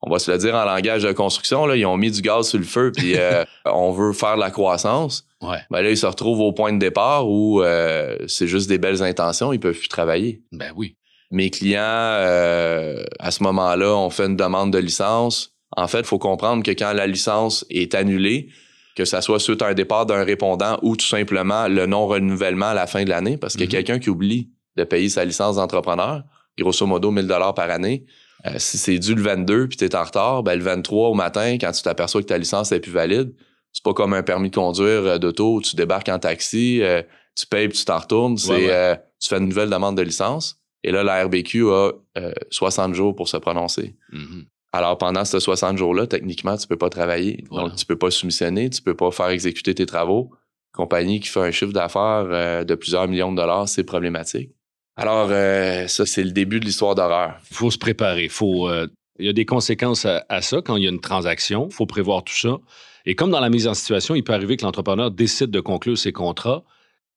on 0.06 0.12
va 0.12 0.20
se 0.20 0.30
le 0.30 0.38
dire 0.38 0.54
en 0.54 0.66
langage 0.66 1.04
de 1.04 1.12
construction, 1.14 1.66
là, 1.66 1.76
ils 1.78 1.86
ont 1.86 1.96
mis 1.98 2.12
du 2.12 2.22
gaz 2.22 2.50
sur 2.50 2.60
le 2.60 2.66
feu, 2.66 2.92
puis 2.96 3.14
euh, 3.18 3.46
on 3.66 3.92
veut 3.92 4.12
faire 4.14 4.36
de 4.36 4.42
la 4.42 4.52
croissance. 4.52 5.26
Ouais. 5.42 5.60
Ben 5.72 5.82
là, 5.82 5.90
ils 5.90 5.98
se 5.98 6.06
retrouvent 6.06 6.42
au 6.42 6.52
point 6.52 6.74
de 6.74 6.78
départ 6.80 7.28
où 7.30 7.62
euh, 7.62 8.18
c'est 8.28 8.48
juste 8.48 8.68
des 8.68 8.78
belles 8.78 9.02
intentions, 9.02 9.54
ils 9.54 9.60
peuvent 9.60 9.78
plus 9.78 9.88
travailler. 9.88 10.42
Ben 10.52 10.72
oui. 10.76 10.98
Mes 11.32 11.50
clients, 11.50 11.82
euh, 11.82 13.04
à 13.20 13.32
ce 13.32 13.44
moment-là, 13.44 13.96
ont 13.96 14.10
fait 14.10 14.26
une 14.26 14.36
demande 14.36 14.72
de 14.72 14.78
licence. 14.78 15.52
En 15.76 15.88
fait, 15.88 16.00
il 16.00 16.06
faut 16.06 16.20
comprendre 16.20 16.64
que 16.64 16.72
quand 16.72 16.94
la 16.94 17.08
licence 17.08 17.66
est 17.70 17.96
annulée, 17.96 18.50
que 18.96 19.06
ça 19.06 19.22
soit 19.22 19.40
suite 19.40 19.62
à 19.64 19.68
un 19.68 19.74
départ 19.74 20.06
d'un 20.06 20.24
répondant 20.24 20.78
ou 20.84 20.96
tout 20.96 21.06
simplement 21.08 21.68
le 21.68 21.88
non-renouvellement 21.88 22.68
à 22.68 22.74
la 22.76 22.86
fin 22.86 23.04
de 23.04 23.10
l'année, 23.10 23.38
parce 23.38 23.56
que 23.56 23.64
Mhm. 23.64 23.70
quelqu'un 23.70 24.00
qui 24.00 24.10
oublie 24.12 24.52
de 24.78 24.84
payer 24.84 25.10
sa 25.10 25.26
licence 25.26 25.56
d'entrepreneur, 25.56 26.22
grosso 26.60 26.86
modo 26.86 27.10
1000 27.10 27.26
dollars 27.26 27.56
par 27.56 27.72
année, 27.72 28.06
euh, 28.46 28.56
si 28.58 28.78
c'est 28.78 29.00
dû 29.00 29.16
le 29.16 29.22
22 29.22 29.68
puis 29.68 29.78
tu 29.78 29.86
es 29.86 29.96
en 29.96 30.04
retard, 30.04 30.44
ben 30.44 30.56
le 30.58 30.64
23 30.64 31.10
au 31.10 31.14
matin, 31.14 31.58
quand 31.60 31.72
tu 31.72 31.82
t'aperçois 31.82 32.22
que 32.22 32.28
ta 32.28 32.38
licence 32.38 32.72
est 32.72 32.80
plus 32.80 32.92
valide, 32.92 33.34
c'est 33.72 33.84
pas 33.84 33.94
comme 33.94 34.14
un 34.14 34.24
permis 34.24 34.50
de 34.50 34.56
conduire 34.56 35.06
euh, 35.06 35.18
d'auto 35.18 35.56
où 35.56 35.62
tu 35.62 35.76
débarques 35.76 36.10
en 36.10 36.20
taxi, 36.20 36.82
euh, 36.82 37.02
tu 37.36 37.46
payes 37.48 37.68
puis 37.70 37.78
tu 37.78 37.86
t'en 37.86 37.98
retournes. 38.00 38.38
C'est 38.38 38.52
Ouais, 38.52 38.66
ouais. 38.66 38.72
euh, 38.72 38.96
tu 39.20 39.30
fais 39.30 39.38
une 39.38 39.48
nouvelle 39.48 39.70
demande 39.70 39.98
de 39.98 40.02
licence 40.04 40.60
et 40.84 40.92
là 40.92 41.04
la 41.04 41.24
RBQ 41.26 41.70
a 41.72 41.92
euh, 42.18 42.34
60 42.52 42.94
jours 42.94 43.16
pour 43.16 43.28
se 43.28 43.38
prononcer. 43.38 43.96
Mhm. 44.12 44.46
Alors 44.74 44.98
pendant 44.98 45.24
ces 45.24 45.40
60 45.40 45.78
jours-là, 45.78 46.08
techniquement, 46.08 46.58
tu 46.58 46.68
peux 46.68 46.78
pas 46.78 46.90
travailler. 46.90 47.44
Voilà. 47.50 47.70
Donc 47.70 47.78
tu 47.78 47.86
peux 47.86 47.96
pas 47.98 48.10
soumissionner, 48.12 48.70
tu 48.70 48.82
peux 48.82 48.96
pas 48.96 49.12
faire 49.12 49.30
exécuter 49.30 49.74
tes 49.76 49.86
travaux. 49.86 50.32
Compagnie 50.74 51.20
qui 51.20 51.28
fait 51.30 51.40
un 51.42 51.52
chiffre 51.52 51.72
d'affaires 51.72 52.66
de 52.66 52.76
plusieurs 52.76 53.08
millions 53.08 53.32
de 53.32 53.38
dollars, 53.38 53.70
c'est 53.70 53.84
problématique. 53.84 54.50
Alors 54.96 55.30
euh, 55.32 55.88
ça 55.88 56.06
c'est 56.06 56.24
le 56.24 56.32
début 56.32 56.60
de 56.60 56.66
l'histoire 56.66 56.96
d'horreur. 56.96 57.36
faut 57.52 57.72
se 57.72 57.78
préparer. 57.78 58.30
Faut, 58.30 58.70
euh, 58.70 58.88
il 59.20 59.26
y 59.26 59.30
a 59.30 59.34
des 59.34 59.46
conséquences 59.46 60.06
à, 60.06 60.26
à 60.30 60.42
ça 60.42 60.62
quand 60.64 60.76
il 60.76 60.84
y 60.84 60.88
a 60.88 60.90
une 60.92 61.02
transaction. 61.02 61.68
Il 61.70 61.74
faut 61.74 61.86
prévoir 61.86 62.24
tout 62.24 62.36
ça. 62.36 62.58
Et 63.06 63.16
comme 63.16 63.32
dans 63.32 63.40
la 63.40 63.50
mise 63.50 63.68
en 63.68 63.74
situation, 63.74 64.16
il 64.16 64.24
peut 64.24 64.34
arriver 64.34 64.56
que 64.56 64.64
l'entrepreneur 64.64 65.12
décide 65.12 65.52
de 65.52 65.60
conclure 65.60 65.98
ses 65.98 66.12
contrats, 66.14 66.64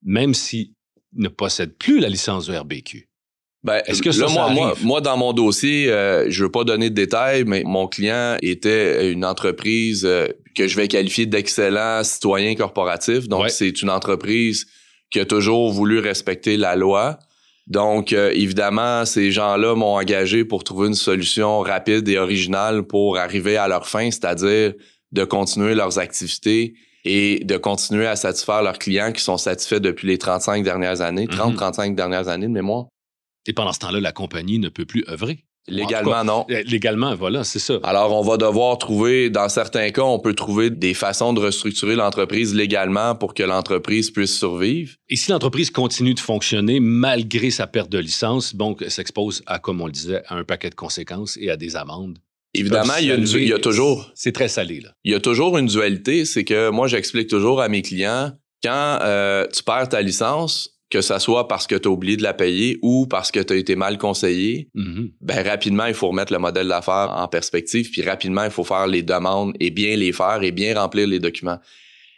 même 0.02 0.34
s'il 0.34 0.70
ne 1.14 1.28
possède 1.28 1.76
plus 1.76 2.00
la 2.00 2.08
licence 2.08 2.46
de 2.46 2.56
RBQ. 2.56 3.08
Ben, 3.62 3.82
Est-ce 3.86 4.02
que 4.02 4.12
ça, 4.12 4.22
là, 4.22 4.28
ça 4.28 4.34
moi, 4.34 4.50
moi, 4.50 4.66
arrive? 4.70 4.84
moi, 4.86 5.00
dans 5.00 5.16
mon 5.16 5.32
dossier, 5.32 5.90
euh, 5.90 6.26
je 6.28 6.44
veux 6.44 6.50
pas 6.50 6.64
donner 6.64 6.90
de 6.90 6.94
détails, 6.94 7.44
mais 7.44 7.62
mon 7.64 7.86
client 7.88 8.36
était 8.42 9.10
une 9.12 9.24
entreprise 9.24 10.04
euh, 10.04 10.28
que 10.54 10.66
je 10.68 10.76
vais 10.76 10.88
qualifier 10.88 11.26
d'excellent 11.26 12.02
citoyen 12.04 12.54
corporatif. 12.54 13.28
Donc, 13.28 13.42
Ouais. 13.44 13.48
c'est 13.48 13.82
une 13.82 13.90
entreprise 13.90 14.66
qui 15.10 15.20
a 15.20 15.24
toujours 15.24 15.70
voulu 15.72 15.98
respecter 16.00 16.56
la 16.56 16.74
loi. 16.76 17.18
Donc, 17.66 18.12
euh, 18.12 18.30
évidemment, 18.32 19.04
ces 19.04 19.32
gens-là 19.32 19.74
m'ont 19.74 19.96
engagé 19.96 20.44
pour 20.44 20.62
trouver 20.62 20.88
une 20.88 20.94
solution 20.94 21.60
rapide 21.60 22.08
et 22.08 22.16
originale 22.18 22.84
pour 22.84 23.18
arriver 23.18 23.56
à 23.56 23.66
leur 23.66 23.88
fin, 23.88 24.10
c'est-à-dire 24.10 24.72
de 25.12 25.24
continuer 25.24 25.74
leurs 25.74 25.98
activités 25.98 26.74
et 27.04 27.40
de 27.44 27.56
continuer 27.56 28.06
à 28.06 28.16
satisfaire 28.16 28.62
leurs 28.62 28.78
clients 28.78 29.12
qui 29.12 29.22
sont 29.22 29.36
satisfaits 29.36 29.80
depuis 29.80 30.06
les 30.08 30.18
35 30.18 30.62
dernières 30.62 31.00
années, 31.00 31.26
Mhm. 31.26 31.36
30-35 31.36 31.94
dernières 31.94 32.28
années 32.28 32.46
de 32.46 32.52
mémoire. 32.52 32.86
Et 33.46 33.52
pendant 33.52 33.72
ce 33.72 33.78
temps-là, 33.80 34.00
la 34.00 34.12
compagnie 34.12 34.58
ne 34.58 34.68
peut 34.68 34.84
plus 34.86 35.04
œuvrer. 35.08 35.44
Légalement, 35.68 36.22
non. 36.24 36.46
Euh, 36.50 36.62
Légalement, 36.66 37.14
voilà, 37.16 37.42
c'est 37.44 37.58
ça. 37.58 37.78
Alors, 37.82 38.12
on 38.12 38.22
va 38.22 38.36
devoir 38.36 38.78
trouver, 38.78 39.30
dans 39.30 39.48
certains 39.48 39.90
cas, 39.90 40.02
on 40.02 40.18
peut 40.20 40.34
trouver 40.34 40.70
des 40.70 40.94
façons 40.94 41.32
de 41.32 41.40
restructurer 41.40 41.96
l'entreprise 41.96 42.54
légalement 42.54 43.14
pour 43.14 43.34
que 43.34 43.42
l'entreprise 43.42 44.10
puisse 44.10 44.36
survivre. 44.38 44.94
Et 45.08 45.16
si 45.16 45.30
l'entreprise 45.30 45.70
continue 45.70 46.14
de 46.14 46.20
fonctionner 46.20 46.78
malgré 46.80 47.50
sa 47.50 47.66
perte 47.66 47.90
de 47.90 47.98
licence, 47.98 48.54
donc 48.54 48.80
elle 48.82 48.90
s'expose 48.90 49.42
à, 49.46 49.58
comme 49.58 49.80
on 49.80 49.86
le 49.86 49.92
disait, 49.92 50.22
à 50.28 50.36
un 50.36 50.44
paquet 50.44 50.70
de 50.70 50.74
conséquences 50.76 51.36
et 51.40 51.50
à 51.50 51.56
des 51.56 51.74
amendes. 51.76 52.18
Évidemment, 52.54 52.94
il 53.00 53.06
y, 53.06 53.10
a 53.10 53.16
une- 53.16 53.22
il 53.22 53.26
y 53.26 53.30
a 53.30 53.32
s'élever. 53.56 53.60
toujours, 53.60 54.10
C'est 54.14 54.32
très 54.32 54.48
salé, 54.48 54.80
là. 54.80 54.90
il 55.04 55.12
y 55.12 55.14
a 55.14 55.20
toujours 55.20 55.58
une 55.58 55.66
dualité. 55.66 56.24
C'est 56.24 56.44
que 56.44 56.70
moi, 56.70 56.86
j'explique 56.86 57.28
toujours 57.28 57.60
à 57.60 57.68
mes 57.68 57.82
clients, 57.82 58.32
quand 58.62 58.98
euh, 59.02 59.46
tu 59.52 59.62
perds 59.62 59.90
ta 59.90 60.00
licence, 60.00 60.75
que 60.96 61.02
ça 61.02 61.18
soit 61.18 61.46
parce 61.46 61.66
que 61.66 61.74
tu 61.74 61.88
as 61.88 61.90
oublié 61.90 62.16
de 62.16 62.22
la 62.22 62.32
payer 62.32 62.78
ou 62.80 63.06
parce 63.06 63.30
que 63.30 63.40
tu 63.40 63.52
as 63.52 63.56
été 63.56 63.76
mal 63.76 63.98
conseillé, 63.98 64.70
Mhm. 64.74 65.10
ben 65.20 65.46
rapidement, 65.46 65.84
il 65.86 65.92
faut 65.94 66.08
remettre 66.08 66.32
le 66.32 66.38
modèle 66.38 66.68
d'affaires 66.68 67.12
en 67.14 67.28
perspective, 67.28 67.90
puis 67.90 68.00
rapidement, 68.02 68.44
il 68.44 68.50
faut 68.50 68.64
faire 68.64 68.86
les 68.86 69.02
demandes 69.02 69.52
et 69.60 69.70
bien 69.70 69.94
les 69.96 70.12
faire 70.12 70.42
et 70.42 70.52
bien 70.52 70.78
remplir 70.80 71.06
les 71.06 71.18
documents. 71.20 71.58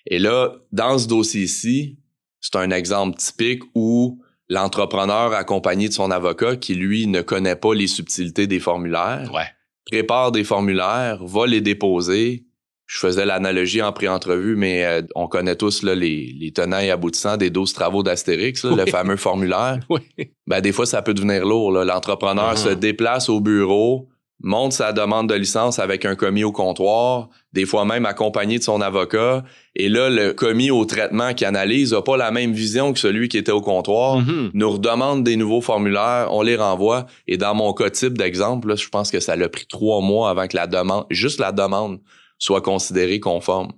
Et 0.07 0.19
là, 0.21 0.53
dans 0.71 0.97
ce 0.97 1.09
dossier-ci, 1.09 1.99
c'est 2.41 2.55
un 2.57 2.71
exemple 2.71 3.17
typique 3.19 3.63
où 3.75 4.23
l'entrepreneur 4.49 5.33
accompagné 5.33 5.89
de 5.89 5.93
son 5.93 6.11
avocat 6.13 6.57
qui, 6.57 6.75
lui, 6.75 7.07
ne 7.09 7.21
connaît 7.21 7.57
pas 7.57 7.75
les 7.75 7.89
subtilités 7.89 8.47
des 8.47 8.61
formulaires, 8.61 9.31
Ouais. 9.35 9.49
prépare 9.87 10.31
des 10.33 10.45
formulaires, 10.45 11.25
va 11.25 11.47
les 11.47 11.61
déposer. 11.61 12.45
Je 12.91 12.99
faisais 12.99 13.27
l'analogie 13.27 13.83
en 13.83 13.93
pré-entrevue, 13.93 14.57
mais 14.57 14.83
euh, 14.87 15.03
on 15.15 15.29
connaît 15.29 15.57
tous 15.57 15.83
là, 15.83 15.95
les, 15.95 16.35
les 16.41 16.53
tenants 16.53 16.79
et 16.79 16.91
aboutissants 16.91 17.37
des 17.37 17.51
12 17.51 17.75
travaux 17.75 18.03
d'Astérix, 18.03 18.65
le 18.65 18.87
fameux 18.87 19.17
formulaire. 19.17 19.79
Oui. 19.91 20.01
Ben, 20.47 20.63
des 20.63 20.73
fois, 20.73 20.87
ça 20.87 21.03
peut 21.03 21.13
devenir 21.13 21.45
lourd. 21.45 21.71
L'entrepreneur 21.71 22.53
Mhm. 22.53 22.57
se 22.57 22.69
déplace 22.71 23.29
au 23.29 23.41
bureau, 23.41 24.09
monte 24.43 24.73
sa 24.73 24.95
demande 24.95 25.29
de 25.29 25.35
licence 25.35 25.79
avec 25.79 26.07
un 26.07 26.15
commis 26.15 26.45
au 26.45 26.53
comptoir, 26.53 27.29
des 27.53 27.67
fois 27.67 27.85
même 27.85 28.07
accompagné 28.07 28.57
de 28.59 28.63
son 28.63 28.81
avocat. 28.81 29.45
Et 29.77 29.91
là, 29.91 30.09
le 30.09 30.33
commis 30.33 30.71
au 30.71 30.87
traitement 30.87 31.35
qui 31.35 31.45
analyse 31.45 31.93
n'a 31.93 32.01
pas 32.01 32.17
la 32.17 32.31
même 32.31 32.53
vision 32.53 32.95
que 32.95 32.99
celui 33.01 33.29
qui 33.29 33.37
était 33.37 33.53
au 33.53 33.61
comptoir. 33.61 34.21
Mhm. 34.21 34.53
Nous 34.55 34.71
redemande 34.71 35.25
des 35.25 35.37
nouveaux 35.37 35.61
formulaires, 35.61 36.29
on 36.31 36.41
les 36.41 36.57
renvoie. 36.57 37.05
Et 37.27 37.37
dans 37.37 37.55
mon 37.55 37.75
cas 37.75 37.91
type 37.91 38.17
d'exemple, 38.17 38.75
je 38.79 38.89
pense 38.89 39.11
que 39.11 39.21
ça 39.21 39.37
l'a 39.37 39.51
pris 39.51 39.67
trois 39.67 40.01
mois 40.01 40.31
avant 40.31 40.47
que 40.49 40.57
la 40.57 40.67
demande, 40.67 41.05
juste 41.11 41.39
la 41.39 41.53
demande, 41.53 41.99
soit 42.39 42.63
considérée 42.63 43.21
conforme. 43.21 43.73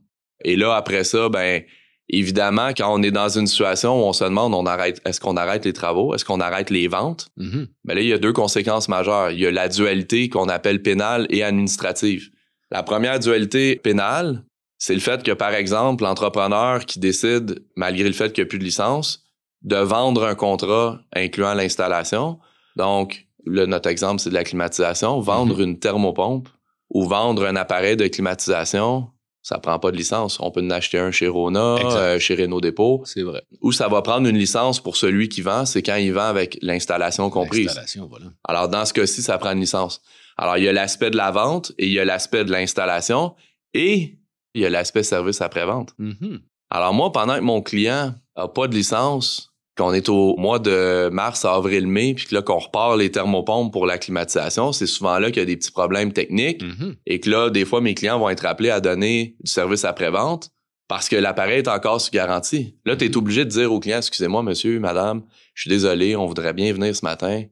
Et 0.44 0.56
là, 0.56 0.74
après 0.74 1.04
ça, 1.04 1.28
ben, 1.28 1.62
évidemment, 2.08 2.70
quand 2.76 2.92
on 2.92 3.02
est 3.02 3.10
dans 3.10 3.28
une 3.28 3.46
situation 3.46 4.00
où 4.00 4.06
on 4.06 4.12
se 4.12 4.24
demande, 4.24 4.54
on 4.54 4.66
arrête, 4.66 5.00
est-ce 5.04 5.20
qu'on 5.20 5.36
arrête 5.36 5.64
les 5.64 5.72
travaux? 5.72 6.14
Est-ce 6.14 6.24
qu'on 6.24 6.40
arrête 6.40 6.70
les 6.70 6.88
ventes? 6.88 7.28
Mhm. 7.36 7.68
Ben 7.84 7.94
là, 7.94 8.00
il 8.00 8.08
y 8.08 8.12
a 8.12 8.18
deux 8.18 8.32
conséquences 8.32 8.88
majeures. 8.88 9.30
Il 9.30 9.40
y 9.40 9.46
a 9.46 9.50
la 9.50 9.68
dualité 9.68 10.28
qu'on 10.28 10.48
appelle 10.48 10.82
pénale 10.82 11.26
et 11.30 11.42
administrative. 11.42 12.30
La 12.70 12.82
première 12.82 13.18
dualité 13.18 13.76
pénale, 13.76 14.44
c'est 14.78 14.94
le 14.94 15.00
fait 15.00 15.22
que, 15.22 15.32
par 15.32 15.54
exemple, 15.54 16.04
l'entrepreneur 16.04 16.86
qui 16.86 17.00
décide, 17.00 17.64
malgré 17.76 18.06
le 18.06 18.14
fait 18.14 18.32
qu'il 18.32 18.42
n'y 18.42 18.46
a 18.46 18.48
plus 18.48 18.58
de 18.58 18.64
licence, 18.64 19.24
de 19.62 19.76
vendre 19.76 20.24
un 20.24 20.34
contrat 20.34 21.00
incluant 21.14 21.52
l'installation. 21.52 22.38
Donc, 22.76 23.26
là, 23.44 23.66
notre 23.66 23.90
exemple, 23.90 24.20
c'est 24.20 24.30
de 24.30 24.34
la 24.34 24.44
climatisation. 24.44 25.20
Vendre 25.20 25.60
une 25.60 25.78
thermopompe 25.78 26.48
ou 26.90 27.06
vendre 27.06 27.46
un 27.46 27.56
appareil 27.56 27.96
de 27.96 28.06
climatisation, 28.08 29.08
ça 29.42 29.58
prend 29.58 29.78
pas 29.78 29.90
de 29.90 29.96
licence. 29.96 30.38
On 30.40 30.50
peut 30.50 30.62
en 30.62 30.70
acheter 30.70 30.98
un 30.98 31.10
chez 31.10 31.28
Rona, 31.28 31.76
euh, 31.76 32.18
chez 32.18 32.34
Renault 32.34 32.60
Dépôt. 32.60 33.02
C'est 33.06 33.22
vrai. 33.22 33.42
Où 33.62 33.72
ça 33.72 33.88
va 33.88 34.02
prendre 34.02 34.28
une 34.28 34.36
licence 34.36 34.80
pour 34.80 34.96
celui 34.96 35.28
qui 35.28 35.40
vend, 35.40 35.64
c'est 35.64 35.82
quand 35.82 35.96
il 35.96 36.12
vend 36.12 36.26
avec 36.26 36.58
l'installation 36.60 37.30
comprise. 37.30 37.66
L'installation, 37.66 38.06
voilà. 38.06 38.26
Alors, 38.44 38.68
dans 38.68 38.84
ce 38.84 38.92
cas-ci, 38.92 39.22
ça 39.22 39.38
prend 39.38 39.52
une 39.52 39.60
licence. 39.60 40.02
Alors, 40.36 40.58
il 40.58 40.64
y 40.64 40.68
a 40.68 40.72
l'aspect 40.72 41.10
de 41.10 41.16
la 41.16 41.30
vente 41.30 41.72
et 41.78 41.86
il 41.86 41.92
y 41.92 41.98
a 41.98 42.04
l'aspect 42.04 42.44
de 42.44 42.52
l'installation 42.52 43.34
et 43.72 44.18
il 44.54 44.62
y 44.62 44.66
a 44.66 44.70
l'aspect 44.70 45.02
service 45.02 45.40
après-vente. 45.40 45.94
Mhm. 45.98 46.40
Alors, 46.70 46.92
moi, 46.92 47.10
pendant 47.12 47.36
que 47.36 47.40
mon 47.42 47.62
client 47.62 48.14
a 48.36 48.48
pas 48.48 48.68
de 48.68 48.74
licence, 48.74 49.49
qu'on 49.76 49.92
est 49.92 50.08
au 50.08 50.36
mois 50.36 50.58
de 50.58 51.08
mars, 51.10 51.44
avril, 51.44 51.86
mai, 51.86 52.14
puis 52.14 52.26
que 52.26 52.34
là, 52.34 52.42
qu'on 52.42 52.58
repart 52.58 52.98
les 52.98 53.10
thermopompes 53.10 53.72
pour 53.72 53.86
la 53.86 53.98
climatisation, 53.98 54.72
c'est 54.72 54.86
souvent 54.86 55.18
là 55.18 55.30
qu'il 55.30 55.38
y 55.40 55.42
a 55.42 55.46
des 55.46 55.56
petits 55.56 55.70
problèmes 55.70 56.12
techniques 56.12 56.62
Mhm. 56.62 56.96
et 57.06 57.20
que 57.20 57.30
là, 57.30 57.50
des 57.50 57.64
fois, 57.64 57.80
mes 57.80 57.94
clients 57.94 58.18
vont 58.18 58.28
être 58.28 58.44
appelés 58.46 58.70
à 58.70 58.80
donner 58.80 59.36
du 59.42 59.50
service 59.50 59.84
après-vente 59.84 60.50
parce 60.88 61.08
que 61.08 61.14
l'appareil 61.16 61.58
est 61.60 61.68
encore 61.68 62.00
sous 62.00 62.10
garantie. 62.10 62.76
Là, 62.84 62.96
tu 62.96 63.04
es 63.04 63.16
obligé 63.16 63.44
de 63.44 63.50
dire 63.50 63.72
au 63.72 63.78
client, 63.78 63.98
excusez-moi, 63.98 64.42
monsieur, 64.42 64.80
madame, 64.80 65.22
je 65.54 65.62
suis 65.62 65.70
désolé, 65.70 66.16
on 66.16 66.26
voudrait 66.26 66.52
bien 66.52 66.72
venir 66.72 66.94
ce 66.96 67.04
matin, 67.04 67.44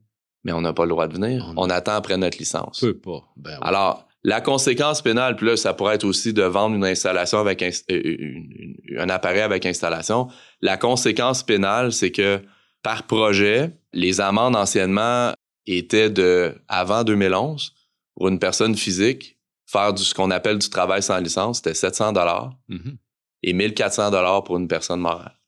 mais 0.43 0.51
on 0.53 0.61
n'a 0.61 0.73
pas 0.73 0.85
le 0.85 0.91
droit 0.91 1.07
de 1.07 1.15
venir. 1.15 1.47
On- 1.57 1.67
On 1.67 1.71
attend 1.71 1.93
après 1.93 2.17
notre 2.17 2.37
licence. 2.39 2.81
Peut 2.81 2.99
pas. 2.99 3.23
Ben, 3.37 3.53
oui. 3.53 3.59
Alors, 3.63 4.08
la 4.25 4.41
conséquence 4.41 5.01
pénale, 5.03 5.37
puis 5.37 5.47
là, 5.47 5.57
ça 5.57 5.75
pourrait 5.75 5.95
être 5.95 6.05
aussi 6.05 6.33
de 6.33 6.43
vendre 6.43 6.75
une 6.77 6.85
installation 6.85 7.39
avec 7.39 7.63
euh, 7.63 7.71
une- 7.89 8.77
une- 8.89 8.99
un 8.99 9.09
appareil 9.09 9.41
avec 9.43 9.65
installation. 9.67 10.29
La 10.61 10.77
conséquence 10.77 11.43
pénale, 11.43 11.93
c'est 11.93 12.11
que 12.11 12.41
par 12.83 13.05
projet, 13.05 13.71
les 13.93 14.21
amendes 14.21 14.57
anciennement 14.57 15.33
étaient 15.67 16.11
de 16.11 16.55
avant 16.69 17.05
2011 17.05 17.75
pour 18.17 18.29
une 18.29 18.39
personne 18.39 18.75
physique 18.77 19.37
faire 19.67 19.93
du 19.93 20.03
ce 20.03 20.15
qu'on 20.15 20.31
appelle 20.31 20.59
du 20.59 20.71
travail 20.71 21.03
sans 21.03 21.19
licence, 21.19 21.59
c'était 21.59 21.75
700 21.75 22.13
dollars 22.13 22.53
Mhm. 22.69 22.97
et 23.43 23.53
1400 23.53 24.11
dollars 24.11 24.43
pour 24.45 24.57
une 24.57 24.67
personne 24.69 25.01
morale. 25.01 25.39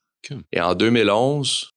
Et 0.52 0.60
en 0.60 0.74
2011, 0.74 1.72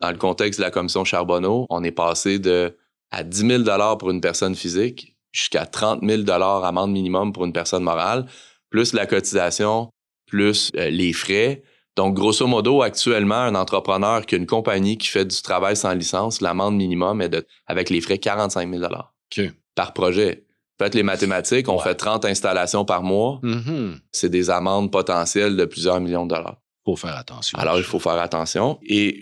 dans 0.00 0.10
le 0.12 0.16
contexte 0.16 0.60
de 0.60 0.64
la 0.64 0.70
commission 0.70 1.04
Charbonneau, 1.04 1.66
on 1.70 1.82
est 1.82 1.90
passé 1.90 2.38
de 2.38 2.76
à 3.10 3.24
10 3.24 3.46
000 3.46 3.62
dollars 3.64 3.98
pour 3.98 4.10
une 4.10 4.20
personne 4.20 4.54
physique 4.54 5.16
jusqu'à 5.32 5.66
30 5.66 6.00
000 6.02 6.22
dollars 6.22 6.64
amende 6.64 6.90
minimum 6.92 7.32
pour 7.32 7.44
une 7.44 7.52
personne 7.52 7.82
morale, 7.82 8.26
plus 8.70 8.92
la 8.92 9.06
cotisation, 9.06 9.90
plus 10.26 10.70
euh, 10.76 10.90
les 10.90 11.12
frais. 11.12 11.62
Donc, 11.96 12.14
grosso 12.14 12.46
modo, 12.46 12.82
actuellement, 12.82 13.34
un 13.36 13.54
entrepreneur 13.54 14.24
qui 14.24 14.34
a 14.36 14.38
une 14.38 14.46
compagnie 14.46 14.98
qui 14.98 15.08
fait 15.08 15.24
du 15.24 15.42
travail 15.42 15.76
sans 15.76 15.92
licence, 15.94 16.40
l'amende 16.40 16.76
minimum 16.76 17.20
est 17.22 17.28
de, 17.28 17.46
avec 17.66 17.90
les 17.90 18.00
frais, 18.00 18.18
45 18.18 18.70
000 18.72 18.84
OK. 18.84 19.50
par 19.74 19.92
projet. 19.94 20.44
Faites 20.80 20.94
les 20.94 21.02
mathématiques, 21.02 21.68
on 21.68 21.76
Ouais. 21.76 21.82
fait 21.82 21.96
30 21.96 22.24
installations 22.24 22.84
par 22.84 23.02
mois, 23.02 23.40
Mhm. 23.42 23.98
c'est 24.12 24.28
des 24.28 24.48
amendes 24.48 24.92
potentielles 24.92 25.56
de 25.56 25.64
plusieurs 25.64 25.98
millions 26.00 26.24
de 26.24 26.34
dollars. 26.36 26.58
Faut 26.84 26.94
faire 26.94 27.16
attention. 27.16 27.58
Alors, 27.58 27.78
il 27.78 27.82
faut 27.84 27.98
faire 27.98 28.12
attention. 28.20 28.78
Et 28.86 29.20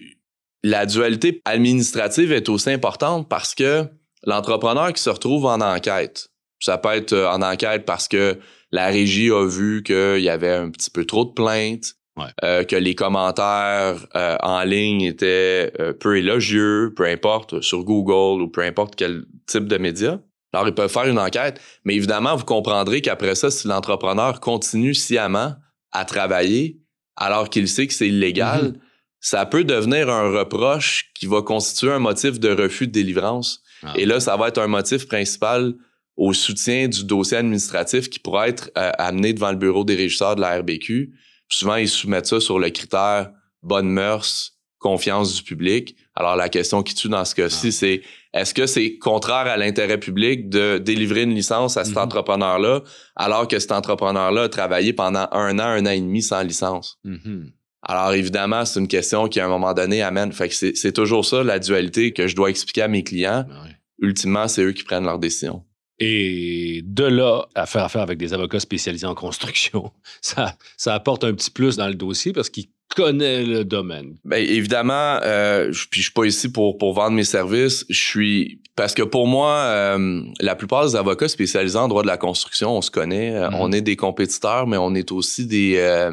la 0.63 0.85
dualité 0.85 1.41
administrative 1.47 2.31
est 2.33 2.49
aussi 2.51 2.71
importante 2.71 3.27
parce 3.29 3.55
que 3.55 3.89
l'entrepreneur 4.27 4.93
qui 4.93 5.03
se 5.03 5.11
retrouve 5.11 5.47
en 5.47 5.61
enquête, 5.61 6.29
ça 6.61 6.79
peut 6.79 6.93
être 6.93 7.13
euh, 7.13 7.31
en 7.31 7.43
enquête 7.43 7.85
parce 7.87 8.09
que 8.09 8.39
la 8.73 8.87
régie 8.89 9.31
a 9.31 9.47
vu 9.47 9.83
qu'il 9.83 10.21
y 10.21 10.29
avait 10.29 10.53
un 10.53 10.71
petit 10.71 10.91
peu 10.91 11.05
trop 11.05 11.25
de 11.25 11.31
plaintes, 11.33 11.95
Ouais. 12.19 12.25
euh, 12.45 12.65
que 12.65 12.77
les 12.77 12.95
commentaires 12.95 14.07
euh, 14.17 14.39
en 14.43 14.63
ligne 14.63 15.03
étaient 15.03 15.71
euh, 15.81 15.93
peu 15.93 16.17
élogieux, 16.17 16.95
peu 16.97 17.05
importe, 17.05 17.61
sur 17.61 17.85
Google 17.85 18.41
ou 18.43 18.49
peu 18.49 18.63
importe 18.63 18.97
quel 18.97 19.25
type 19.47 19.67
de 19.67 19.77
média. 19.77 20.19
Alors, 20.55 20.67
ils 20.67 20.73
peuvent 20.75 20.91
faire 20.91 21.05
une 21.05 21.19
enquête, 21.19 21.61
mais 21.85 21.95
évidemment, 21.95 22.35
vous 22.35 22.47
comprendrez 22.47 23.03
qu'après 23.03 23.35
ça, 23.35 23.51
si 23.51 23.69
l'entrepreneur 23.69 24.41
continue 24.41 24.95
sciemment 24.95 25.57
à 25.93 26.07
travailler 26.07 26.81
alors 27.17 27.51
qu'il 27.51 27.69
sait 27.69 27.87
que 27.87 27.93
c'est 27.93 28.09
illégal, 28.09 28.63
Mhm. 28.69 28.79
ça 29.21 29.45
peut 29.45 29.65
devenir 29.65 30.09
un 30.09 30.31
reproche 30.31 31.11
qui 31.15 31.27
va 31.27 31.43
constituer 31.43 31.93
un 31.93 31.99
motif 31.99 32.41
de 32.41 32.49
refus 32.49 32.87
de 32.87 32.93
délivrance. 32.93 33.63
Ah. 33.87 33.93
Et 33.97 34.07
là, 34.07 34.21
ça 34.21 34.37
va 34.37 34.49
être 34.49 34.59
un 34.59 34.67
motif 34.67 35.07
principal 35.07 35.75
au 36.17 36.33
soutien 36.33 36.89
du 36.89 37.05
dossier 37.05 37.37
administratif 37.37 38.09
qui 38.09 38.19
pourra 38.19 38.49
être 38.49 38.71
euh, 38.79 38.91
amené 38.99 39.33
devant 39.33 39.51
le 39.51 39.57
bureau 39.57 39.85
des 39.85 39.95
régisseurs 39.95 40.35
de 40.37 40.41
la 40.41 40.59
RBQ. 40.59 41.13
Souvent, 41.49 41.77
ils 41.77 41.89
soumettent 41.89 42.27
ça 42.27 42.41
sur 42.41 42.59
le 42.59 42.71
critère 42.71 43.31
bonne 43.63 43.89
mœurs, 43.89 44.53
confiance 44.79 45.35
du 45.35 45.43
public. 45.43 45.97
Alors, 46.15 46.37
la 46.37 46.49
question 46.49 46.83
qui 46.83 46.95
tue 46.95 47.09
dans 47.09 47.25
ce 47.25 47.35
cas-ci, 47.35 47.69
Ah. 47.69 47.73
c'est 47.73 48.03
est-ce 48.33 48.55
que 48.55 48.67
c'est 48.67 48.97
contraire 48.99 49.47
à 49.47 49.57
l'intérêt 49.57 49.99
public 49.99 50.49
de 50.49 50.79
délivrer 50.79 51.23
une 51.23 51.35
licence 51.35 51.77
à 51.77 51.85
cet 51.85 51.97
Mhm. 51.97 52.03
entrepreneur-là 52.03 52.83
alors 53.17 53.49
que 53.49 53.59
cet 53.59 53.73
entrepreneur-là 53.73 54.43
a 54.45 54.49
travaillé 54.49 54.93
pendant 54.93 55.27
un 55.33 55.59
an, 55.59 55.65
un 55.65 55.87
an 55.87 55.91
et 55.91 56.01
demi 56.01 56.23
sans 56.23 56.43
licence? 56.43 56.99
Mhm. 57.05 57.51
Alors 57.83 58.13
évidemment, 58.15 58.65
c'est 58.65 58.81
une 58.81 58.89
question 58.89 59.29
qui 59.29 59.39
à 59.41 59.45
un 59.47 59.49
moment 59.49 59.73
donné 59.73 60.03
amène. 60.03 60.33
Fait 60.33 60.49
que 60.49 60.55
c'est 60.55 60.93
toujours 60.93 61.25
ça 61.25 61.43
la 61.45 61.59
dualité 61.59 62.13
que 62.13 62.27
je 62.27 62.35
dois 62.37 62.51
expliquer 62.51 62.83
à 62.83 62.89
mes 62.89 63.03
clients. 63.05 63.45
Ben 63.49 63.55
oui. 63.65 63.71
Ultimement, 64.01 64.49
c'est 64.49 64.63
eux 64.63 64.73
qui 64.73 64.85
prennent 64.85 65.05
leurs 65.05 65.19
décisions. 65.19 65.63
Et 65.99 66.83
de 66.85 67.05
là 67.05 67.47
à 67.55 67.65
faire 67.65 67.85
affaire 67.85 68.03
avec 68.03 68.19
des 68.19 68.35
avocats 68.35 68.61
spécialisés 68.61 69.07
en 69.07 69.15
construction, 69.15 69.91
ça, 70.21 70.55
ça 70.77 70.95
apporte 70.95 71.25
un 71.25 71.33
petit 71.33 71.51
plus 71.51 71.77
dans 71.77 71.89
le 71.89 71.95
dossier 71.95 72.33
parce 72.33 72.51
qu'ils 72.51 72.67
connaissent 72.95 73.49
le 73.49 73.65
domaine. 73.65 74.17
Ben 74.25 74.45
évidemment, 74.47 75.19
euh, 75.23 75.73
je, 75.73 75.87
puis 75.89 76.01
je 76.01 76.07
suis 76.07 76.13
pas 76.13 76.25
ici 76.25 76.53
pour 76.53 76.77
pour 76.77 76.93
vendre 76.93 77.17
mes 77.17 77.25
services. 77.25 77.87
Je 77.89 77.99
suis 77.99 78.61
parce 78.75 78.93
que 78.93 79.03
pour 79.03 79.27
moi, 79.27 79.53
euh, 79.53 80.23
la 80.41 80.55
plupart 80.55 80.87
des 80.87 80.97
avocats 80.97 81.29
spécialisés 81.29 81.79
en 81.79 81.89
droit 81.89 82.03
de 82.03 82.07
la 82.07 82.19
construction, 82.19 82.77
on 82.77 82.83
se 82.83 82.91
connaît. 82.91 83.35
Euh, 83.35 83.49
Mhm. 83.49 83.57
On 83.59 83.73
est 83.73 83.81
des 83.81 83.97
compétiteurs, 83.97 84.67
mais 84.67 84.77
on 84.77 84.95
est 84.95 85.13
aussi 85.13 85.47
des 85.47 86.11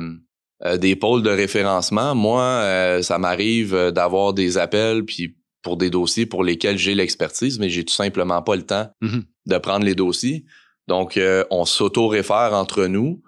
des 0.79 0.95
pôles 0.95 1.23
de 1.23 1.29
référencement. 1.29 2.15
Moi, 2.15 2.99
ça 3.01 3.17
m'arrive 3.17 3.91
d'avoir 3.91 4.33
des 4.33 4.57
appels 4.57 5.03
puis 5.03 5.35
pour 5.63 5.77
des 5.77 5.89
dossiers 5.89 6.25
pour 6.27 6.43
lesquels 6.43 6.77
j'ai 6.77 6.93
l'expertise, 6.93 7.57
mais 7.57 7.69
j'ai 7.69 7.83
tout 7.83 7.93
simplement 7.93 8.41
pas 8.43 8.55
le 8.55 8.63
temps 8.63 8.89
Mhm. 9.01 9.23
de 9.47 9.57
prendre 9.57 9.85
les 9.85 9.95
dossiers. 9.95 10.45
Donc, 10.87 11.17
euh, 11.17 11.43
on 11.49 11.65
s'auto-réfère 11.65 12.51
entre 12.53 12.85
nous. 12.85 13.21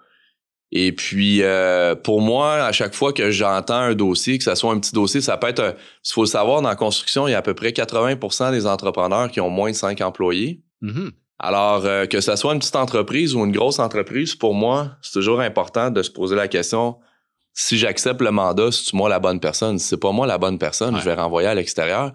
Et 0.72 0.92
puis, 0.92 1.42
euh, 1.42 1.94
pour 1.94 2.20
moi, 2.20 2.54
à 2.64 2.72
chaque 2.72 2.94
fois 2.94 3.12
que 3.12 3.30
j'entends 3.30 3.74
un 3.78 3.94
dossier, 3.94 4.36
que 4.36 4.44
ce 4.44 4.54
soit 4.54 4.72
un 4.72 4.78
petit 4.80 4.92
dossier, 4.92 5.20
ça 5.20 5.36
peut 5.36 5.46
être... 5.48 5.60
un- 5.62 5.72
Il 5.72 6.12
faut 6.12 6.22
le 6.22 6.28
savoir, 6.28 6.60
dans 6.60 6.68
la 6.68 6.74
construction, 6.76 7.26
il 7.26 7.30
y 7.30 7.34
a 7.34 7.38
à 7.38 7.42
peu 7.42 7.54
près 7.54 7.72
80% 7.72 8.50
des 8.50 8.66
entrepreneurs 8.66 9.30
qui 9.30 9.40
ont 9.40 9.48
moins 9.50 9.70
de 9.70 9.76
5 9.76 10.00
employés. 10.00 10.62
Mhm. 10.82 11.12
Alors, 11.38 11.84
euh, 11.86 12.06
que 12.06 12.20
ce 12.20 12.34
soit 12.36 12.52
une 12.52 12.58
petite 12.58 12.76
entreprise 12.76 13.34
ou 13.34 13.44
une 13.44 13.52
grosse 13.52 13.78
entreprise, 13.78 14.34
pour 14.34 14.54
moi, 14.54 14.96
c'est 15.02 15.12
toujours 15.12 15.40
important 15.40 15.90
de 15.90 16.02
se 16.02 16.10
poser 16.10 16.34
la 16.36 16.48
question 16.48 16.96
si 17.58 17.78
j'accepte 17.78 18.20
le 18.20 18.30
mandat, 18.32 18.70
c'est 18.70 18.92
moi 18.92 19.08
la 19.08 19.18
bonne 19.18 19.40
personne? 19.40 19.78
Si 19.78 19.88
c'est 19.88 19.96
pas 19.96 20.12
moi 20.12 20.26
la 20.26 20.36
bonne 20.36 20.58
personne, 20.58 20.94
Ouais. 20.94 21.00
je 21.00 21.04
vais 21.06 21.14
renvoyer 21.14 21.48
à 21.48 21.54
l'extérieur. 21.54 22.12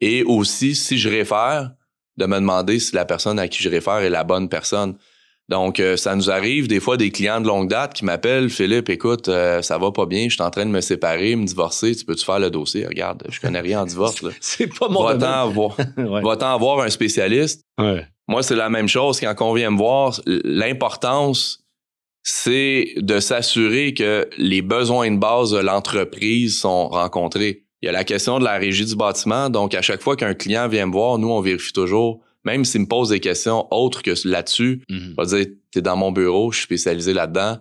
Et 0.00 0.22
aussi, 0.24 0.74
si 0.74 0.98
je 0.98 1.08
réfère, 1.08 1.72
de 2.16 2.26
me 2.26 2.36
demander 2.36 2.78
si 2.78 2.94
la 2.94 3.04
personne 3.04 3.38
à 3.38 3.48
qui 3.48 3.62
je 3.62 3.68
réfère 3.68 3.98
est 3.98 4.10
la 4.10 4.24
bonne 4.24 4.48
personne. 4.48 4.96
Donc, 5.48 5.80
euh, 5.80 5.96
ça 5.96 6.14
nous 6.14 6.30
arrive 6.30 6.68
des 6.68 6.78
fois 6.78 6.96
des 6.96 7.10
clients 7.10 7.40
de 7.40 7.48
longue 7.48 7.68
date 7.68 7.94
qui 7.94 8.04
m'appellent, 8.04 8.50
Philippe, 8.50 8.88
écoute, 8.88 9.28
euh, 9.28 9.62
ça 9.62 9.78
va 9.78 9.90
pas 9.90 10.06
bien, 10.06 10.28
je 10.28 10.34
suis 10.34 10.42
en 10.42 10.50
train 10.50 10.64
de 10.64 10.70
me 10.70 10.80
séparer, 10.80 11.34
me 11.34 11.44
divorcer, 11.44 11.96
tu 11.96 12.04
peux-tu 12.04 12.24
faire 12.24 12.38
le 12.38 12.50
dossier? 12.50 12.86
Regarde, 12.86 13.24
je 13.28 13.40
connais 13.40 13.60
rien 13.60 13.80
en 13.80 13.84
divorce. 13.84 14.24
c'est 14.40 14.68
pas 14.68 14.88
mon 14.88 15.02
Va-t'en 15.02 15.48
voir, 15.48 15.76
va 15.96 16.56
voir 16.56 16.80
un 16.82 16.88
spécialiste. 16.88 17.62
Moi, 18.28 18.44
c'est 18.44 18.54
la 18.54 18.70
même 18.70 18.86
chose 18.86 19.18
quand 19.18 19.34
on 19.40 19.52
vient 19.52 19.72
me 19.72 19.76
voir. 19.76 20.20
L'importance, 20.24 21.64
c'est 22.22 22.94
de 22.98 23.18
s'assurer 23.18 23.92
que 23.92 24.28
les 24.38 24.62
besoins 24.62 25.10
de 25.10 25.16
base 25.16 25.50
de 25.50 25.58
l'entreprise 25.58 26.60
sont 26.60 26.88
rencontrés. 26.88 27.64
Il 27.82 27.86
y 27.86 27.88
a 27.88 27.92
la 27.92 28.04
question 28.04 28.38
de 28.38 28.44
la 28.44 28.58
régie 28.58 28.84
du 28.84 28.96
bâtiment. 28.96 29.48
Donc, 29.50 29.74
à 29.74 29.82
chaque 29.82 30.02
fois 30.02 30.16
qu'un 30.16 30.34
client 30.34 30.68
vient 30.68 30.86
me 30.86 30.92
voir, 30.92 31.18
nous, 31.18 31.30
on 31.30 31.40
vérifie 31.40 31.72
toujours 31.72 32.22
même 32.44 32.64
s'il 32.64 32.82
me 32.82 32.86
pose 32.86 33.10
des 33.10 33.20
questions 33.20 33.66
autres 33.70 34.02
que 34.02 34.12
là-dessus, 34.26 34.82
mm 34.88 35.14
va 35.16 35.24
dire, 35.24 35.46
t'es 35.72 35.82
dans 35.82 35.96
mon 35.96 36.12
bureau, 36.12 36.50
je 36.52 36.58
suis 36.58 36.64
spécialisé 36.64 37.12
là-dedans. 37.12 37.58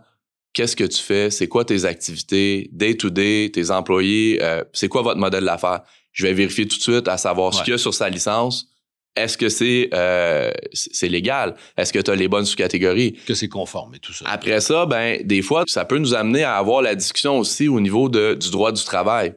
Qu'est-ce 0.54 0.76
que 0.76 0.84
tu 0.84 1.02
fais? 1.02 1.30
C'est 1.30 1.48
quoi 1.48 1.64
tes 1.64 1.86
activités? 1.86 2.70
Day-to-day, 2.74 3.52
tes 3.54 3.72
employés? 3.72 4.40
Euh, 4.42 4.64
c'est 4.74 4.88
quoi 4.88 5.02
votre 5.02 5.20
modèle 5.20 5.46
d'affaires? 5.46 5.82
Je 6.12 6.26
vais 6.26 6.34
vérifier 6.34 6.68
tout 6.68 6.78
de 6.78 6.82
suite 6.82 7.08
à 7.08 7.18
savoir 7.18 7.54
ce 7.54 7.64
qu'il 7.64 7.72
y 7.72 7.76
a 7.76 7.78
sur 7.78 7.94
sa 7.94 8.10
licence. 8.10 8.68
Est-ce 9.16 9.38
que 9.38 9.50
c'est 9.50 9.90
euh, 9.94 10.52
c'est 10.74 11.10
légal? 11.10 11.56
Est-ce 11.78 11.92
que 11.94 12.00
tu 12.00 12.10
as 12.10 12.16
les 12.16 12.28
bonnes 12.28 12.46
sous-catégories? 12.46 13.14
Que 13.28 13.34
c'est 13.34 13.48
conforme 13.48 13.96
et 13.96 14.00
tout 14.00 14.14
ça. 14.14 14.26
Après 14.28 14.60
ça, 14.62 14.86
ben 14.86 15.20
des 15.24 15.42
fois, 15.42 15.64
ça 15.68 15.86
peut 15.86 15.98
nous 15.98 16.14
amener 16.14 16.44
à 16.44 16.56
avoir 16.56 16.82
la 16.82 16.96
discussion 16.96 17.38
aussi 17.38 17.68
au 17.68 17.80
niveau 17.80 18.08
de, 18.10 18.36
du 18.36 18.50
droit 18.50 18.72
du 18.72 18.84
travail. 18.84 19.36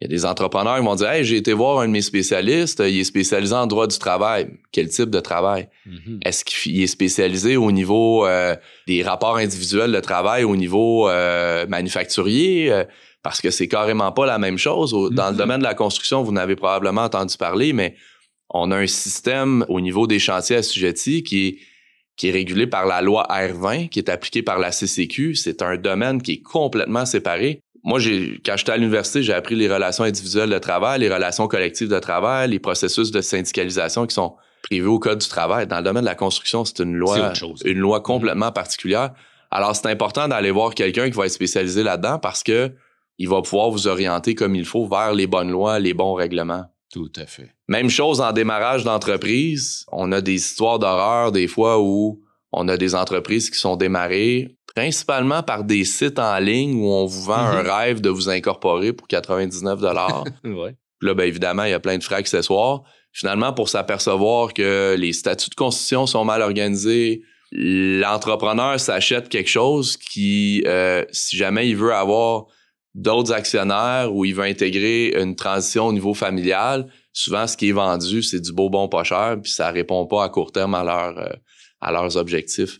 Il 0.00 0.04
y 0.04 0.06
a 0.06 0.08
des 0.08 0.24
entrepreneurs 0.24 0.78
qui 0.78 0.84
vont 0.84 0.94
dire 0.96 1.08
Hey, 1.08 1.24
j'ai 1.24 1.36
été 1.36 1.52
voir 1.52 1.80
un 1.80 1.86
de 1.86 1.92
mes 1.92 2.02
spécialistes, 2.02 2.82
il 2.84 2.98
est 2.98 3.04
spécialisé 3.04 3.54
en 3.54 3.66
droit 3.66 3.86
du 3.86 3.98
travail. 3.98 4.48
Quel 4.72 4.88
type 4.88 5.10
de 5.10 5.20
travail? 5.20 5.68
Mm-hmm. 5.88 6.18
Est-ce 6.26 6.44
qu'il 6.44 6.82
est 6.82 6.88
spécialisé 6.88 7.56
au 7.56 7.70
niveau 7.70 8.26
euh, 8.26 8.56
des 8.88 9.02
rapports 9.02 9.36
individuels 9.36 9.92
de 9.92 10.00
travail, 10.00 10.42
au 10.44 10.56
niveau 10.56 11.08
euh, 11.08 11.66
manufacturier? 11.68 12.72
Euh, 12.72 12.84
parce 13.22 13.40
que 13.40 13.50
c'est 13.50 13.68
carrément 13.68 14.12
pas 14.12 14.26
la 14.26 14.38
même 14.38 14.58
chose. 14.58 14.90
Dans 14.90 15.08
le 15.08 15.12
mm-hmm. 15.12 15.36
domaine 15.36 15.58
de 15.60 15.64
la 15.64 15.74
construction, 15.74 16.22
vous 16.22 16.32
n'avez 16.32 16.56
probablement 16.56 17.04
entendu 17.04 17.36
parler, 17.38 17.72
mais 17.72 17.94
on 18.50 18.70
a 18.72 18.76
un 18.76 18.86
système 18.86 19.64
au 19.68 19.80
niveau 19.80 20.06
des 20.06 20.18
chantiers 20.18 20.56
assujettis 20.56 21.22
qui 21.22 21.46
est 21.46 21.58
qui 22.16 22.28
est 22.28 22.32
régulé 22.32 22.68
par 22.68 22.86
la 22.86 23.02
loi 23.02 23.26
R20, 23.28 23.88
qui 23.88 23.98
est 23.98 24.08
appliquée 24.08 24.42
par 24.42 24.60
la 24.60 24.70
CCQ. 24.70 25.34
C'est 25.34 25.62
un 25.62 25.76
domaine 25.76 26.22
qui 26.22 26.32
est 26.34 26.42
complètement 26.42 27.06
séparé 27.06 27.60
moi, 27.84 27.98
j'ai, 27.98 28.40
quand 28.44 28.56
j'étais 28.56 28.72
à 28.72 28.76
l'université, 28.78 29.22
j'ai 29.22 29.34
appris 29.34 29.54
les 29.54 29.72
relations 29.72 30.04
individuelles 30.04 30.48
de 30.48 30.58
travail, 30.58 31.00
les 31.00 31.12
relations 31.12 31.46
collectives 31.46 31.88
de 31.88 31.98
travail, 31.98 32.50
les 32.50 32.58
processus 32.58 33.10
de 33.10 33.20
syndicalisation 33.20 34.06
qui 34.06 34.14
sont 34.14 34.36
privés 34.62 34.86
au 34.86 34.98
Code 34.98 35.18
du 35.18 35.28
travail. 35.28 35.66
Dans 35.66 35.76
le 35.76 35.82
domaine 35.82 36.02
de 36.02 36.08
la 36.08 36.14
construction, 36.14 36.64
c'est 36.64 36.78
une 36.82 36.94
loi, 36.94 37.34
une 37.66 37.78
loi 37.78 38.00
complètement 38.00 38.52
particulière. 38.52 39.12
Alors, 39.50 39.76
c'est 39.76 39.86
important 39.86 40.28
d'aller 40.28 40.50
voir 40.50 40.74
quelqu'un 40.74 41.10
qui 41.10 41.16
va 41.16 41.26
être 41.26 41.32
spécialisé 41.32 41.82
là-dedans 41.82 42.18
parce 42.18 42.42
que 42.42 42.72
il 43.18 43.28
va 43.28 43.42
pouvoir 43.42 43.70
vous 43.70 43.86
orienter 43.86 44.34
comme 44.34 44.56
il 44.56 44.64
faut 44.64 44.88
vers 44.88 45.12
les 45.12 45.26
bonnes 45.26 45.50
lois, 45.50 45.78
les 45.78 45.92
bons 45.92 46.14
règlements. 46.14 46.64
Tout 46.90 47.12
à 47.16 47.26
fait. 47.26 47.54
Même 47.68 47.90
chose 47.90 48.20
en 48.20 48.32
démarrage 48.32 48.82
d'entreprise. 48.82 49.84
On 49.92 50.10
a 50.10 50.20
des 50.22 50.34
histoires 50.34 50.78
d'horreur 50.78 51.32
des 51.32 51.46
fois 51.46 51.80
où 51.80 52.22
on 52.50 52.66
a 52.68 52.76
des 52.76 52.94
entreprises 52.94 53.50
qui 53.50 53.58
sont 53.58 53.76
démarrées 53.76 54.56
principalement 54.74 55.42
par 55.42 55.64
des 55.64 55.84
sites 55.84 56.18
en 56.18 56.38
ligne 56.38 56.74
où 56.74 56.88
on 56.88 57.06
vous 57.06 57.22
vend 57.22 57.34
un 57.34 57.62
mhm. 57.62 57.70
rêve 57.70 58.00
de 58.00 58.10
vous 58.10 58.28
incorporer 58.28 58.92
pour 58.92 59.06
99 59.06 59.80
dollars. 59.80 60.24
ouais. 60.44 60.76
Là, 61.00 61.14
ben 61.14 61.24
évidemment, 61.24 61.64
il 61.64 61.70
y 61.70 61.74
a 61.74 61.80
plein 61.80 61.98
de 61.98 62.02
frais 62.02 62.16
accessoires. 62.16 62.82
Finalement, 63.12 63.52
pour 63.52 63.68
s'apercevoir 63.68 64.52
que 64.52 64.96
les 64.98 65.12
statuts 65.12 65.50
de 65.50 65.54
constitution 65.54 66.06
sont 66.06 66.24
mal 66.24 66.42
organisés, 66.42 67.22
l'entrepreneur 67.52 68.80
s'achète 68.80 69.28
quelque 69.28 69.50
chose 69.50 69.96
qui, 69.96 70.64
euh, 70.66 71.04
si 71.12 71.36
jamais 71.36 71.68
il 71.68 71.76
veut 71.76 71.94
avoir 71.94 72.46
d'autres 72.94 73.32
actionnaires 73.32 74.12
ou 74.12 74.24
il 74.24 74.34
veut 74.34 74.44
intégrer 74.44 75.14
une 75.20 75.36
transition 75.36 75.86
au 75.86 75.92
niveau 75.92 76.14
familial, 76.14 76.86
souvent 77.12 77.46
ce 77.46 77.56
qui 77.56 77.68
est 77.68 77.72
vendu, 77.72 78.22
c'est 78.22 78.40
du 78.40 78.52
beau 78.52 78.70
bon 78.70 78.88
pas 78.88 79.04
cher, 79.04 79.36
puis 79.40 79.52
ça 79.52 79.70
répond 79.70 80.06
pas 80.06 80.24
à 80.24 80.28
court 80.28 80.50
terme 80.50 80.74
à, 80.74 80.82
leur, 80.82 81.18
euh, 81.18 81.32
à 81.80 81.92
leurs 81.92 82.16
objectifs 82.16 82.78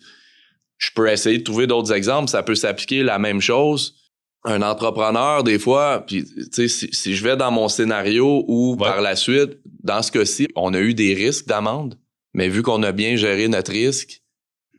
je 0.78 0.90
peux 0.95 1.09
essayer 1.11 1.38
de 1.38 1.45
trouver 1.45 1.66
d'autres 1.66 1.93
exemples. 1.93 2.28
Ça 2.28 2.43
peut 2.43 2.54
s'appliquer 2.54 3.02
la 3.02 3.18
même 3.18 3.40
chose. 3.40 3.96
Un 4.44 4.61
entrepreneur, 4.61 5.42
des 5.42 5.59
fois, 5.59 6.05
puis 6.07 6.27
si, 6.53 6.68
si 6.68 7.16
je 7.16 7.25
vais 7.25 7.37
dans 7.37 7.51
mon 7.51 7.68
scénario 7.68 8.44
ou 8.46 8.77
par 8.77 9.01
la 9.01 9.16
suite, 9.16 9.59
dans 9.83 10.03
ce 10.03 10.12
cas-ci, 10.12 10.48
on 10.55 10.75
a 10.75 10.81
eu 10.81 10.92
des 10.92 11.14
risques 11.14 11.46
d'amende, 11.46 11.98
mais 12.35 12.48
vu 12.48 12.62
qu'on 12.62 12.83
a 12.83 12.92
bien 12.92 13.16
géré 13.16 13.48
notre 13.48 13.72
risque, 13.72 14.22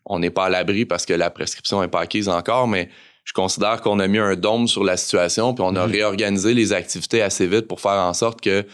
on 0.06 0.20
n'est 0.20 0.30
pas 0.30 0.46
à 0.46 0.50
l'abri 0.50 0.86
parce 0.86 1.06
que 1.06 1.14
la 1.14 1.32
prescription 1.32 1.82
est 1.82 1.88
pas 1.88 2.02
acquise 2.02 2.30
encore, 2.30 2.68
mais 2.68 2.90
je 3.24 3.34
considère 3.34 3.82
qu'on 3.82 4.00
a 4.00 4.08
mis 4.08 4.20
un 4.20 4.36
dôme 4.36 4.68
sur 4.68 4.84
la 4.84 4.98
situation, 4.98 5.56
puis 5.56 5.64
on 5.68 5.76
a 5.76 5.88
mhm. 5.88 5.92
réorganisé 5.92 6.54
les 6.54 6.72
activités 6.72 7.24
assez 7.24 7.48
vite 7.48 7.68
pour 7.68 7.82
faire 7.82 7.94
en 7.94 8.14
sorte 8.14 8.40
qu'il 8.40 8.66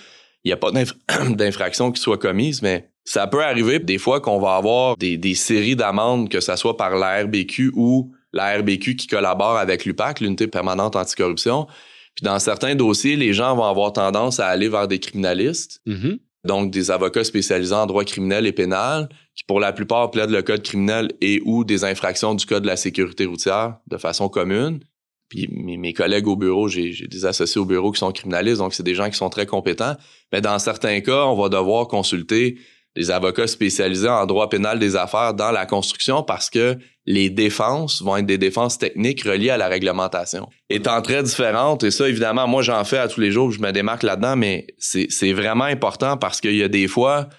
n'y 0.43 0.51
a 0.51 0.57
pas 0.57 0.71
d'infraction 1.29 1.91
qui 1.91 2.01
soit 2.01 2.17
commise, 2.17 2.61
mais 2.61 2.90
ça 3.03 3.27
peut 3.27 3.43
arriver 3.43 3.79
des 3.79 3.97
fois 3.97 4.21
qu'on 4.21 4.39
va 4.39 4.55
avoir 4.55 4.97
des, 4.97 5.17
des 5.17 5.35
séries 5.35 5.75
d'amendes, 5.75 6.29
que 6.29 6.39
ce 6.39 6.55
soit 6.55 6.77
par 6.77 6.95
la 6.95 7.23
RBQ 7.23 7.71
ou 7.75 8.11
la 8.33 8.57
RBQ 8.57 8.95
qui 8.95 9.07
collabore 9.07 9.57
avec 9.57 9.85
l'UPAC, 9.85 10.21
l'unité 10.21 10.47
permanente 10.47 10.95
anticorruption. 10.95 11.67
Puis 12.15 12.23
dans 12.23 12.39
certains 12.39 12.75
dossiers, 12.75 13.15
les 13.15 13.33
gens 13.33 13.55
vont 13.55 13.65
avoir 13.65 13.93
tendance 13.93 14.39
à 14.39 14.47
aller 14.47 14.69
vers 14.69 14.87
des 14.87 14.99
criminalistes, 14.99 15.81
mm-hmm. 15.87 16.19
donc 16.45 16.71
des 16.71 16.91
avocats 16.91 17.23
spécialisés 17.23 17.75
en 17.75 17.85
droit 17.85 18.03
criminel 18.03 18.45
et 18.45 18.51
pénal, 18.51 19.09
qui 19.35 19.43
pour 19.45 19.59
la 19.59 19.73
plupart 19.73 20.11
plaident 20.11 20.31
le 20.31 20.41
code 20.41 20.61
criminel 20.61 21.11
et 21.21 21.41
ou 21.45 21.63
des 21.63 21.83
infractions 21.83 22.35
du 22.35 22.45
code 22.45 22.63
de 22.63 22.67
la 22.67 22.77
sécurité 22.77 23.25
routière 23.25 23.77
de 23.87 23.97
façon 23.97 24.29
commune. 24.29 24.81
Puis 25.29 25.47
mes, 25.49 25.77
mes 25.77 25.93
collègues 25.93 26.27
au 26.27 26.35
bureau, 26.35 26.67
j'ai 26.67 26.91
des 26.91 27.25
associés 27.25 27.61
au 27.61 27.65
bureau 27.65 27.91
qui 27.91 27.99
sont 27.99 28.11
criminalistes, 28.11 28.57
donc 28.57 28.73
c'est 28.73 28.83
des 28.83 28.95
gens 28.95 29.09
qui 29.09 29.15
sont 29.15 29.29
très 29.29 29.45
compétents. 29.45 29.95
Mais 30.33 30.41
dans 30.41 30.59
certains 30.59 30.99
cas, 30.99 31.25
on 31.25 31.41
va 31.41 31.47
devoir 31.47 31.87
consulter 31.87 32.57
des 32.95 33.09
avocats 33.09 33.47
spécialisés 33.47 34.09
en 34.09 34.25
droit 34.25 34.49
pénal 34.49 34.79
des 34.79 34.95
affaires 34.95 35.33
dans 35.33 35.51
la 35.51 35.65
construction 35.65 36.23
parce 36.23 36.49
que 36.49 36.77
les 37.05 37.29
défenses 37.29 38.01
vont 38.01 38.17
être 38.17 38.25
des 38.25 38.37
défenses 38.37 38.77
techniques 38.77 39.23
reliées 39.23 39.49
à 39.49 39.57
la 39.57 39.67
réglementation. 39.67 40.47
Étant 40.69 41.01
très 41.01 41.23
différentes, 41.23 41.83
et 41.83 41.91
ça, 41.91 42.07
évidemment, 42.07 42.47
moi, 42.47 42.61
j'en 42.61 42.83
fais 42.83 42.97
à 42.97 43.07
tous 43.07 43.21
les 43.21 43.31
jours, 43.31 43.51
je 43.51 43.59
me 43.59 43.71
démarque 43.71 44.03
là-dedans, 44.03 44.35
mais 44.35 44.67
c'est 44.77 45.33
vraiment 45.33 45.63
important 45.63 46.17
parce 46.17 46.41
qu'il 46.41 46.55
y 46.55 46.63
a 46.63 46.67
des 46.67 46.87
fois, 46.87 47.29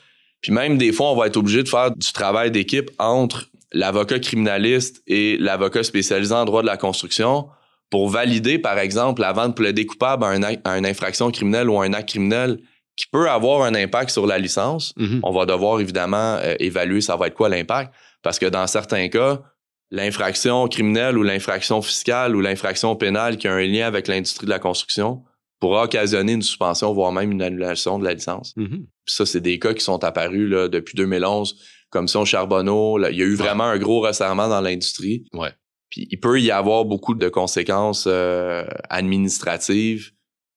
puis 0.40 0.52
même 0.52 0.78
des 0.78 0.92
fois, 0.92 1.12
on 1.12 1.16
va 1.16 1.26
être 1.26 1.36
obligé 1.36 1.62
de 1.62 1.68
faire 1.68 1.90
du 1.94 2.12
travail 2.12 2.50
d'équipe 2.50 2.90
entre 2.98 3.48
l'avocat 3.72 4.18
criminaliste 4.18 5.02
et 5.06 5.36
l'avocat 5.38 5.82
spécialisé 5.82 6.34
en 6.34 6.44
droit 6.44 6.62
de 6.62 6.66
la 6.66 6.76
construction 6.76 7.46
pour 7.90 8.08
valider, 8.08 8.58
par 8.58 8.78
exemple, 8.78 9.22
avant 9.22 9.48
de 9.48 9.52
plaider 9.52 9.84
coupable 9.84 10.24
à, 10.24 10.78
une 10.78 10.86
infraction 10.86 11.30
criminelle 11.30 11.68
ou 11.68 11.78
à 11.78 11.84
un 11.84 11.92
acte 11.92 12.08
criminel, 12.08 12.58
qui 12.96 13.06
peut 13.10 13.28
avoir 13.30 13.62
un 13.62 13.74
impact 13.74 14.10
sur 14.10 14.26
la 14.26 14.38
licence. 14.38 14.94
Mm-hmm. 14.98 15.20
On 15.22 15.32
va 15.32 15.46
devoir 15.46 15.80
évidemment 15.80 16.36
euh, 16.36 16.54
évaluer 16.58 17.00
ça 17.00 17.16
va 17.16 17.28
être 17.28 17.34
quoi 17.34 17.48
l'impact 17.48 17.92
parce 18.22 18.38
que 18.38 18.46
dans 18.46 18.66
certains 18.66 19.08
cas, 19.08 19.42
l'infraction 19.90 20.68
criminelle 20.68 21.18
ou 21.18 21.22
l'infraction 21.22 21.82
fiscale 21.82 22.36
ou 22.36 22.40
l'infraction 22.40 22.94
pénale 22.96 23.36
qui 23.36 23.48
a 23.48 23.52
un 23.52 23.66
lien 23.66 23.86
avec 23.86 24.08
l'industrie 24.08 24.46
de 24.46 24.50
la 24.50 24.58
construction 24.58 25.22
pourra 25.60 25.84
occasionner 25.84 26.32
une 26.32 26.42
suspension, 26.42 26.92
voire 26.92 27.12
même 27.12 27.30
une 27.30 27.42
annulation 27.42 27.98
de 27.98 28.04
la 28.04 28.14
licence. 28.14 28.54
Mm-hmm. 28.56 28.84
ça, 29.06 29.26
c'est 29.26 29.40
des 29.40 29.58
cas 29.58 29.74
qui 29.74 29.84
sont 29.84 30.02
apparus 30.02 30.50
là, 30.50 30.68
depuis 30.68 30.96
2011, 30.96 31.56
comme 31.90 32.08
si 32.08 32.16
on 32.16 32.24
Charbonneau. 32.24 32.98
il 33.06 33.16
y 33.16 33.22
a 33.22 33.26
eu 33.26 33.36
vraiment 33.36 33.64
un 33.64 33.78
gros 33.78 34.00
resserrement 34.00 34.48
dans 34.48 34.60
l'industrie. 34.60 35.24
Ouais. 35.32 35.50
Puis 35.88 36.08
il 36.10 36.18
peut 36.18 36.40
y 36.40 36.50
avoir 36.50 36.84
beaucoup 36.84 37.14
de 37.14 37.28
conséquences 37.28 38.06
euh, 38.08 38.64
administratives 38.88 40.12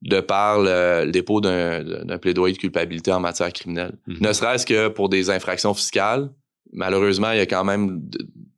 de 0.06 0.20
par 0.20 0.60
le, 0.60 1.10
dépôt 1.12 1.41
d'un 1.41 2.18
plaidoyer 2.20 2.54
de 2.54 2.60
culpabilité 2.60 3.12
en 3.12 3.20
matière 3.20 3.52
criminelle. 3.52 3.98
Mhm. 4.08 4.18
Ne 4.22 4.34
serait-ce 4.34 4.65
que 4.65 4.88
pour 4.88 5.10
des 5.10 5.30
infractions 5.30 5.74
fiscales. 5.74 6.30
Malheureusement, 6.72 7.32
il 7.32 7.38
y 7.38 7.41
a 7.41 7.46
quand 7.46 7.63
même 7.63 8.02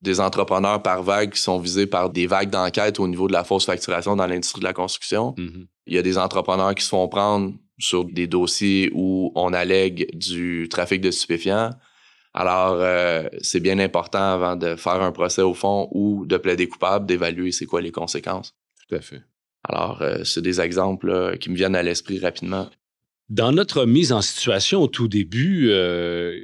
des 0.02 0.20
entrepreneurs 0.20 0.82
par 0.82 1.04
vague 1.04 1.32
qui 1.32 1.42
sont 1.42 1.60
visés 1.60 1.88
par 1.88 2.10
des 2.10 2.28
vagues 2.28 2.50
d'enquête 2.50 3.00
au 3.00 3.08
niveau 3.08 3.28
de 3.28 3.34
la 3.34 3.44
fausse 3.44 3.66
facturation 3.66 4.16
dans 4.16 4.28
l'industrie 4.28 4.60
de 4.60 4.66
la 4.66 4.74
construction. 4.74 5.36
Mhm. 5.38 5.68
Il 5.88 5.96
y 5.96 5.98
a 5.98 6.02
des 6.02 6.18
entrepreneurs 6.18 6.76
qui 6.76 6.84
se 6.84 6.90
font 6.90 7.08
prendre 7.08 7.54
sur 7.80 8.06
des 8.06 8.28
dossiers 8.28 8.92
où 8.94 9.32
on 9.36 9.54
allègue 9.54 10.10
du 10.18 10.68
trafic 10.70 11.00
de 11.00 11.12
stupéfiants. 11.12 11.70
Alors, 12.34 12.78
euh, 12.80 13.28
c'est 13.42 13.60
bien 13.60 13.80
important 13.80 14.34
avant 14.34 14.56
de 14.56 14.76
faire 14.76 15.02
un 15.02 15.12
procès 15.12 15.42
au 15.42 15.54
fond 15.54 15.88
ou 15.92 16.26
de 16.26 16.38
plaider 16.38 16.68
coupable, 16.68 17.06
d'évaluer 17.06 17.52
c'est 17.52 17.66
quoi 17.66 17.82
les 17.82 17.92
conséquences. 17.92 18.54
Tout 18.88 18.96
à 18.96 19.02
fait. 19.02 19.22
Alors, 19.64 20.02
euh, 20.02 20.24
c'est 20.24 20.42
des 20.42 20.62
exemples 20.62 21.38
qui 21.40 21.50
me 21.50 21.56
viennent 21.56 21.76
à 21.76 21.84
l'esprit 21.84 22.20
rapidement. 22.20 22.70
Dans 23.30 23.52
notre 23.52 23.86
mise 23.86 24.12
en 24.14 24.22
situation 24.22 24.82
au 24.82 24.88
tout 24.88 25.08
début, 25.08 25.70
euh, 25.72 26.40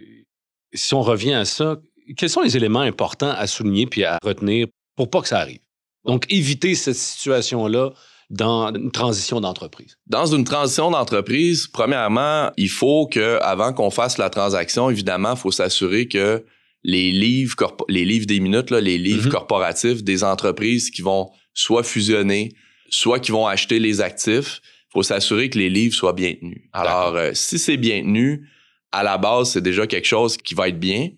si 0.74 0.94
on 0.94 1.02
revient 1.02 1.34
à 1.34 1.46
ça, 1.46 1.80
quels 2.18 2.30
sont 2.30 2.42
les 2.42 2.58
éléments 2.58 2.82
importants 2.82 3.32
à 3.32 3.48
souligner 3.48 3.86
puis 3.88 4.04
à 4.04 4.18
retenir 4.24 4.68
pour 4.98 5.10
pas 5.10 5.22
que 5.22 5.28
ça 5.30 5.40
arrive? 5.40 5.60
Donc, 6.06 6.26
éviter 6.34 6.76
cette 6.76 6.98
situation-là 6.98 7.92
dans 8.30 8.74
une 8.74 8.92
transition 8.92 9.40
d'entreprise? 9.40 9.96
Dans 10.08 10.26
une 10.26 10.44
transition 10.44 10.92
d'entreprise, 10.92 11.68
premièrement, 11.68 12.52
il 12.58 12.68
faut 12.70 13.08
que, 13.08 13.40
avant 13.42 13.72
qu'on 13.72 13.90
fasse 13.92 14.18
la 14.18 14.30
transaction, 14.30 14.90
évidemment, 14.90 15.36
il 15.36 15.40
faut 15.40 15.52
s'assurer 15.52 16.10
que 16.10 16.44
les 16.84 17.12
livres, 17.12 17.56
les 17.88 18.04
livres 18.04 18.26
des 18.26 18.42
minutes, 18.42 18.70
là, 18.70 18.82
les 18.82 18.98
livres 18.98 19.28
Mhm. 19.28 19.32
corporatifs 19.32 20.04
des 20.04 20.26
entreprises 20.26 20.90
qui 20.90 21.02
vont 21.02 21.30
soit 21.54 21.84
fusionner, 21.84 22.52
soit 22.94 23.20
qui 23.20 23.32
vont 23.32 23.48
acheter 23.48 23.80
les 23.80 24.02
actifs. 24.02 24.62
Il 24.90 24.94
faut 24.94 25.04
s'assurer 25.04 25.50
que 25.50 25.58
les 25.58 25.70
livres 25.70 25.96
soient 25.96 26.14
bien 26.14 26.34
tenus. 26.40 26.62
Alors, 26.72 27.16
euh, 27.16 27.32
si 27.34 27.58
c'est 27.58 27.78
bien 27.78 28.02
tenu, 28.02 28.48
à 28.92 29.04
la 29.04 29.18
base, 29.18 29.52
c'est 29.52 29.62
déjà 29.62 29.88
quelque 29.88 30.06
chose 30.06 30.38
qui 30.38 30.54
va 30.54 30.68
être 30.68 30.80
bien 30.80 31.10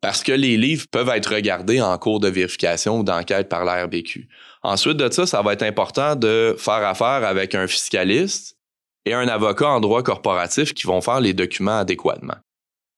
parce 0.00 0.22
que 0.22 0.30
les 0.30 0.56
livres 0.56 0.86
peuvent 0.92 1.08
être 1.08 1.34
regardés 1.34 1.80
en 1.80 1.98
cours 1.98 2.20
de 2.20 2.28
vérification 2.28 3.00
ou 3.00 3.02
d'enquête 3.02 3.48
par 3.48 3.64
la 3.64 3.84
RBQ. 3.84 4.28
Ensuite 4.62 4.96
de 4.96 5.10
ça, 5.10 5.26
ça 5.26 5.42
va 5.42 5.52
être 5.54 5.64
important 5.64 6.14
de 6.14 6.54
faire 6.56 6.74
affaire 6.86 7.26
avec 7.26 7.56
un 7.56 7.66
fiscaliste 7.66 8.56
et 9.04 9.14
un 9.14 9.26
avocat 9.26 9.68
en 9.68 9.80
droit 9.80 10.04
corporatif 10.04 10.72
qui 10.72 10.86
vont 10.86 11.00
faire 11.00 11.20
les 11.20 11.34
documents 11.34 11.78
adéquatement. 11.78 12.36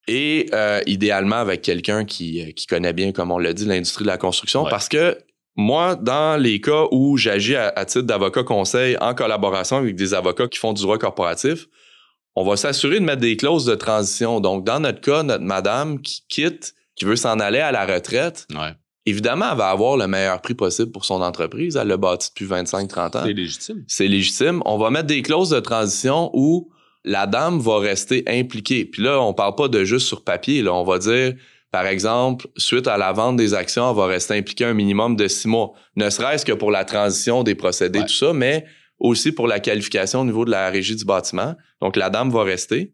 Et 0.09 0.51
euh, 0.53 0.83
idéalement 0.87 1.37
avec 1.37 1.63
quelqu'un 1.63 2.05
qui, 2.05 2.43
euh, 2.43 2.53
qui 2.53 2.67
connaît 2.67 2.93
bien, 2.93 3.13
comme 3.13 3.31
on 3.31 3.39
l'a 3.39 3.53
dit, 3.55 3.65
l'industrie 3.65 4.05
de 4.05 4.09
la 4.11 4.19
construction, 4.19 4.65
Ouais. 4.65 4.71
parce 4.71 4.89
que 4.89 5.17
moi, 5.57 5.97
dans 5.97 6.41
les 6.41 6.61
cas 6.61 6.85
où 6.93 7.17
j'agis 7.17 7.57
à, 7.57 7.69
à 7.75 7.85
titre 7.85 8.03
d'avocat 8.07 8.43
conseil 8.45 8.97
en 9.01 9.15
collaboration 9.15 9.77
avec 9.79 9.97
des 9.97 10.15
avocats 10.15 10.49
qui 10.49 10.59
font 10.59 10.73
du 10.73 10.83
droit 10.83 10.99
corporatif, 10.99 11.67
on 12.37 12.45
va 12.45 12.57
s'assurer 12.57 13.01
de 13.01 13.05
mettre 13.05 13.21
des 13.21 13.37
clauses 13.37 13.65
de 13.67 13.75
transition. 13.75 14.41
Donc, 14.41 14.65
dans 14.65 14.81
notre 14.81 15.01
cas, 15.01 15.23
notre 15.23 15.45
madame 15.45 16.01
qui 16.01 16.23
quitte, 16.29 16.75
qui 16.95 17.05
veut 17.05 17.17
s'en 17.17 17.41
aller 17.41 17.59
à 17.59 17.73
la 17.73 17.85
retraite, 17.85 18.47
Ouais. 18.55 18.73
évidemment, 19.05 19.47
elle 19.51 19.59
va 19.59 19.69
avoir 19.71 19.97
le 19.97 20.07
meilleur 20.07 20.41
prix 20.41 20.55
possible 20.55 20.93
pour 20.93 21.05
son 21.05 21.21
entreprise. 21.23 21.77
Elle 21.77 21.89
l'a 21.89 21.97
bâti 21.97 22.29
depuis 22.31 22.47
25-30 22.47 23.17
ans 23.17 23.23
C'est 23.25 23.33
légitime. 23.33 23.85
c'est 23.89 24.07
légitime. 24.09 24.63
On 24.65 24.79
va 24.79 24.91
mettre 24.91 25.07
des 25.09 25.23
clauses 25.23 25.51
de 25.51 25.61
transition 25.61 26.31
où 26.33 26.71
la 27.05 27.27
dame 27.27 27.59
va 27.59 27.79
rester 27.79 28.23
impliquée. 28.29 28.85
Puis 28.85 29.03
là, 29.03 29.21
on 29.21 29.35
parle 29.35 29.57
pas 29.57 29.69
de 29.69 29.83
juste 29.85 30.07
sur 30.07 30.23
papier. 30.23 30.63
Là. 30.63 30.73
On 30.75 30.85
va 30.85 30.99
dire, 30.99 31.35
par 31.71 31.87
exemple, 31.87 32.47
suite 32.57 32.89
à 32.89 32.97
la 32.97 33.13
vente 33.13 33.37
des 33.37 33.55
actions, 33.55 33.91
elle 33.91 33.97
va 33.97 34.07
rester 34.07 34.35
impliquée 34.35 34.65
un 34.65 34.75
minimum 34.75 35.17
de 35.17 35.29
six 35.29 35.47
mois. 35.49 35.73
Ne 35.97 36.11
serait-ce 36.11 36.45
que 36.45 36.53
pour 36.53 36.71
la 36.71 36.85
transition 36.85 37.43
des 37.43 37.55
procédés, 37.55 38.01
Ouais. 38.01 38.07
tout 38.07 38.15
ça, 38.15 38.33
mais 38.33 38.65
aussi 38.99 39.33
pour 39.33 39.47
la 39.47 39.61
qualification 39.61 40.21
au 40.21 40.25
niveau 40.25 40.45
de 40.45 40.51
la 40.51 40.69
régie 40.69 40.97
du 40.97 41.05
bâtiment. 41.05 41.55
Donc, 41.81 41.97
la 41.97 42.11
dame 42.11 42.31
va 42.31 42.43
rester. 42.43 42.93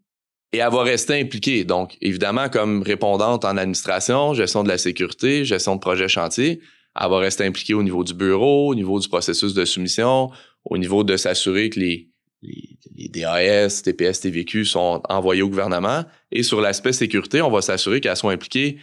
Et 0.53 0.59
elle 0.59 0.71
va 0.71 0.83
rester 0.83 1.19
impliquée. 1.19 1.65
Donc, 1.65 1.97
évidemment, 1.99 2.47
comme 2.47 2.81
répondante 2.81 3.43
en 3.43 3.57
administration, 3.57 4.33
gestion 4.33 4.63
de 4.63 4.69
la 4.69 4.77
sécurité, 4.77 5.43
gestion 5.43 5.75
de 5.75 5.81
projet 5.81 6.07
chantier, 6.07 6.61
elle 6.99 7.09
va 7.09 7.17
rester 7.17 7.45
impliquée 7.45 7.73
au 7.73 7.83
niveau 7.83 8.03
du 8.03 8.13
bureau, 8.13 8.69
au 8.69 8.75
niveau 8.75 8.99
du 8.99 9.09
processus 9.09 9.53
de 9.53 9.65
soumission, 9.65 10.29
au 10.63 10.77
niveau 10.77 11.03
de 11.03 11.17
s'assurer 11.17 11.69
que 11.69 11.79
les, 11.79 12.09
les, 12.41 12.77
les 12.95 13.09
DAS, 13.09 13.81
TPS, 13.83 14.21
TVQ 14.21 14.65
sont 14.65 15.01
envoyés 15.09 15.41
au 15.41 15.49
gouvernement. 15.49 16.03
Et 16.31 16.43
sur 16.43 16.61
l'aspect 16.61 16.93
sécurité, 16.93 17.41
on 17.41 17.51
va 17.51 17.61
s'assurer 17.61 18.01
qu'elle 18.01 18.15
soit 18.15 18.31
impliquée 18.31 18.77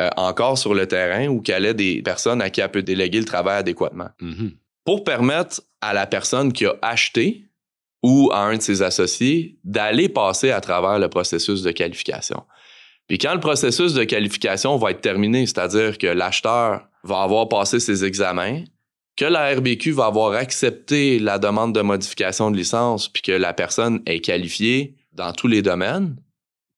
euh, 0.00 0.08
encore 0.16 0.56
sur 0.56 0.74
le 0.74 0.86
terrain 0.86 1.26
ou 1.26 1.40
qu'elle 1.40 1.64
ait 1.64 1.74
des 1.74 2.00
personnes 2.02 2.40
à 2.40 2.50
qui 2.50 2.60
elle 2.60 2.70
peut 2.70 2.82
déléguer 2.82 3.18
le 3.18 3.24
travail 3.24 3.58
adéquatement. 3.58 4.10
Mhm. 4.20 4.52
Pour 4.84 5.04
permettre 5.04 5.62
à 5.80 5.92
la 5.92 6.06
personne 6.06 6.52
qui 6.52 6.66
a 6.66 6.74
acheté 6.80 7.46
ou 8.02 8.30
à 8.32 8.38
un 8.38 8.56
de 8.56 8.62
ses 8.62 8.82
associés 8.82 9.58
d'aller 9.64 10.08
passer 10.08 10.52
à 10.52 10.60
travers 10.60 10.98
le 10.98 11.08
processus 11.08 11.62
de 11.62 11.70
qualification. 11.72 12.44
Puis 13.08 13.18
quand 13.18 13.34
le 13.34 13.40
processus 13.40 13.92
de 13.92 14.04
qualification 14.04 14.76
va 14.76 14.92
être 14.92 15.00
terminé, 15.00 15.44
c'est-à-dire 15.44 15.98
que 15.98 16.06
l'acheteur 16.06 16.86
va 17.02 17.22
avoir 17.22 17.48
passé 17.48 17.80
ses 17.80 18.04
examens, 18.04 18.62
que 19.16 19.24
la 19.24 19.54
RBQ 19.54 19.92
va 19.92 20.06
avoir 20.06 20.32
accepté 20.32 21.18
la 21.18 21.38
demande 21.38 21.74
de 21.74 21.80
modification 21.82 22.50
de 22.50 22.56
licence, 22.56 23.08
puis 23.08 23.22
que 23.22 23.32
la 23.32 23.52
personne 23.52 24.00
est 24.06 24.20
qualifiée 24.20 24.96
dans 25.12 25.32
tous 25.32 25.46
les 25.48 25.62
domaines, 25.62 26.16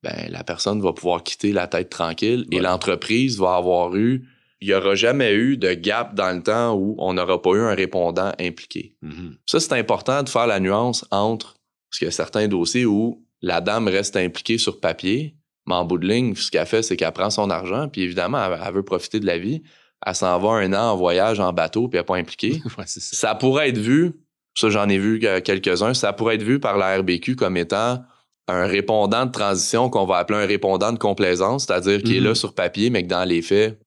ben 0.02 0.28
la 0.30 0.42
personne 0.42 0.80
va 0.82 0.92
pouvoir 0.92 1.22
quitter 1.22 1.52
la 1.52 1.66
tête 1.68 1.90
tranquille 1.90 2.46
et 2.50 2.56
Ouais. 2.56 2.62
l'entreprise 2.62 3.38
va 3.38 3.54
avoir 3.56 3.94
eu, 3.94 4.26
il 4.60 4.68
n'y 4.68 4.74
aura 4.74 4.94
jamais 4.94 5.32
eu 5.32 5.56
de 5.56 5.72
gap 5.74 6.14
dans 6.14 6.34
le 6.36 6.42
temps 6.42 6.74
où 6.74 6.96
on 6.98 7.14
n'aura 7.14 7.40
pas 7.40 7.50
eu 7.50 7.60
un 7.60 7.74
répondant 7.74 8.32
impliqué. 8.40 8.96
Mhm. 9.02 9.36
Ça, 9.46 9.60
c'est 9.60 9.74
important 9.74 10.22
de 10.22 10.28
faire 10.28 10.46
la 10.46 10.58
nuance 10.60 11.04
entre, 11.12 11.54
parce 11.90 11.98
qu'il 11.98 12.06
y 12.06 12.08
a 12.08 12.12
certains 12.12 12.48
dossiers 12.48 12.86
où 12.86 13.24
la 13.40 13.60
dame 13.60 13.86
reste 13.88 14.16
impliquée 14.16 14.58
sur 14.58 14.80
papier, 14.80 15.36
mais 15.66 15.74
en 15.74 15.84
bout 15.84 15.98
de 15.98 16.08
ligne, 16.08 16.34
ce 16.34 16.50
qu'elle 16.50 16.66
fait, 16.66 16.82
c'est 16.82 16.96
qu'elle 16.96 17.12
prend 17.12 17.30
son 17.30 17.50
argent, 17.50 17.88
puis 17.88 18.02
évidemment, 18.02 18.44
elle, 18.44 18.58
elle 18.64 18.74
veut 18.74 18.84
profiter 18.84 19.20
de 19.20 19.26
la 19.26 19.38
vie. 19.38 19.62
Elle 20.04 20.14
s'en 20.14 20.38
va 20.38 20.50
un 20.50 20.72
an 20.72 20.92
en 20.92 20.96
voyage 20.96 21.38
en 21.40 21.52
bateau, 21.52 21.88
puis 21.88 21.96
elle 21.96 22.02
n'est 22.02 22.06
pas 22.06 22.16
impliquée. 22.16 22.60
Ouais, 22.78 22.86
ça. 22.86 23.00
ça 23.00 23.34
pourrait 23.34 23.68
être 23.68 23.78
vu, 23.78 24.12
ça 24.54 24.68
j'en 24.70 24.88
ai 24.88 24.98
vu 24.98 25.20
euh, 25.24 25.40
quelques-uns, 25.40 25.94
ça 25.94 26.12
pourrait 26.12 26.34
être 26.36 26.42
vu 26.42 26.58
par 26.60 26.76
la 26.76 26.98
RBQ 26.98 27.36
comme 27.36 27.56
étant 27.56 28.02
un 28.48 28.66
répondant 28.66 29.24
de 29.26 29.30
transition 29.30 29.88
qu'on 29.88 30.04
va 30.04 30.16
appeler 30.18 30.38
un 30.40 30.46
répondant 30.46 30.92
de 30.92 30.98
complaisance, 30.98 31.66
c'est-à-dire 31.66 32.02
qu'il 32.02 32.16
est 32.16 32.20
Mhm. 32.20 32.26
là 32.26 32.34
sur 32.34 32.54
papier, 32.54 32.90
mais 32.90 33.04
que 33.04 33.08
dans 33.08 33.24
les 33.24 33.40
faits, 33.42 33.80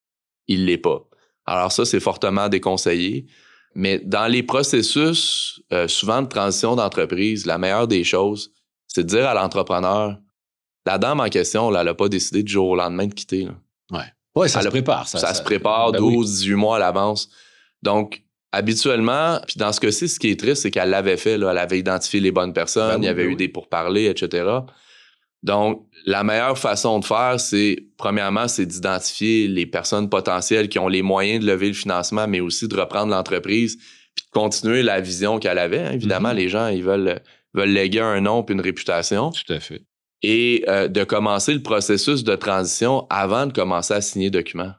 il 0.47 0.65
l'est 0.65 0.77
pas. 0.77 1.01
Alors 1.45 1.71
ça, 1.71 1.85
c'est 1.85 1.99
fortement 1.99 2.47
déconseillé. 2.49 3.25
Mais 3.75 3.99
dans 3.99 4.27
les 4.27 4.41
processus, 4.41 5.61
euh, 5.73 5.87
souvent 5.89 6.21
de 6.21 6.27
transition 6.27 6.75
d'entreprise, 6.77 7.45
la 7.45 7.57
meilleure 7.57 7.87
des 7.87 8.03
choses, 8.05 8.51
c'est 8.87 9.03
de 9.03 9.07
dire 9.09 9.27
à 9.27 9.33
l'entrepreneur, 9.33 10.17
la 10.85 10.97
dame 10.97 11.19
en 11.19 11.27
question, 11.29 11.69
là, 11.69 11.81
elle 11.81 11.87
n'a 11.87 11.93
pas 11.93 12.07
décidé 12.07 12.41
du 12.43 12.53
jour 12.53 12.69
au 12.69 12.75
lendemain 12.75 13.07
de 13.07 13.13
quitter. 13.13 13.43
là. 13.45 13.51
Ouais, 13.91 14.05
ça 14.47 14.59
Elle 14.59 14.65
se 14.65 14.69
prépare. 14.69 15.07
Ça, 15.07 15.33
se 15.33 15.41
prépare 15.43 15.91
Ben 15.91 15.99
12, 15.99 16.11
oui. 16.13 16.25
18 16.25 16.53
mois 16.55 16.75
à 16.77 16.79
l'avance. 16.79 17.29
Donc, 17.81 18.21
habituellement, 18.51 19.39
puis 19.47 19.55
dans 19.57 19.71
ce 19.71 19.79
cas-ci, 19.79 20.07
ce 20.09 20.19
qui 20.19 20.29
est 20.31 20.39
triste, 20.39 20.63
c'est 20.63 20.71
qu'elle 20.71 20.89
l'avait 20.89 21.17
fait. 21.17 21.37
Là, 21.37 21.51
elle 21.51 21.57
avait 21.57 21.79
identifié 21.79 22.19
les 22.19 22.31
bonnes 22.31 22.53
personnes, 22.53 22.89
Ben 22.89 22.95
oui, 22.95 23.01
il 23.03 23.05
y 23.05 23.09
avait 23.09 23.23
ben 23.23 23.27
eu 23.29 23.31
oui. 23.31 23.35
des 23.37 23.47
pourparlers, 23.49 24.05
etc. 24.07 24.45
Donc, 25.43 25.85
la 26.05 26.23
meilleure 26.23 26.57
façon 26.57 26.99
de 26.99 27.05
faire, 27.05 27.39
c'est, 27.39 27.77
premièrement, 27.97 28.47
c'est 28.47 28.65
d'identifier 28.65 29.47
les 29.47 29.65
personnes 29.65 30.09
potentielles 30.09 30.69
qui 30.69 30.79
ont 30.79 30.87
les 30.87 31.01
moyens 31.03 31.43
de 31.45 31.51
lever 31.51 31.67
le 31.67 31.73
financement, 31.73 32.27
mais 32.27 32.39
aussi 32.39 32.67
de 32.67 32.75
reprendre 32.75 33.11
l'entreprise, 33.11 33.77
puis 34.15 34.25
de 34.25 34.31
continuer 34.31 34.81
la 34.81 35.01
vision 35.01 35.37
qu'elle 35.39 35.59
avait. 35.59 35.79
hein. 35.81 35.91
Évidemment, 35.91 36.29
Mhm. 36.29 36.35
les 36.37 36.49
gens, 36.49 36.67
ils 36.69 36.83
veulent, 36.83 37.21
veulent 37.53 37.69
léguer 37.69 37.99
un 37.99 38.21
nom 38.21 38.41
puis 38.43 38.55
une 38.55 38.61
réputation 38.61 39.31
Tout 39.31 39.53
à 39.53 39.59
fait. 39.59 39.83
Et 40.21 40.63
euh, 40.67 40.87
de 40.87 41.03
commencer 41.03 41.53
le 41.53 41.61
processus 41.61 42.23
de 42.23 42.35
transition 42.35 43.05
avant 43.09 43.45
de 43.45 43.53
commencer 43.53 43.93
à 43.93 44.01
signer 44.01 44.29
document. 44.29 44.71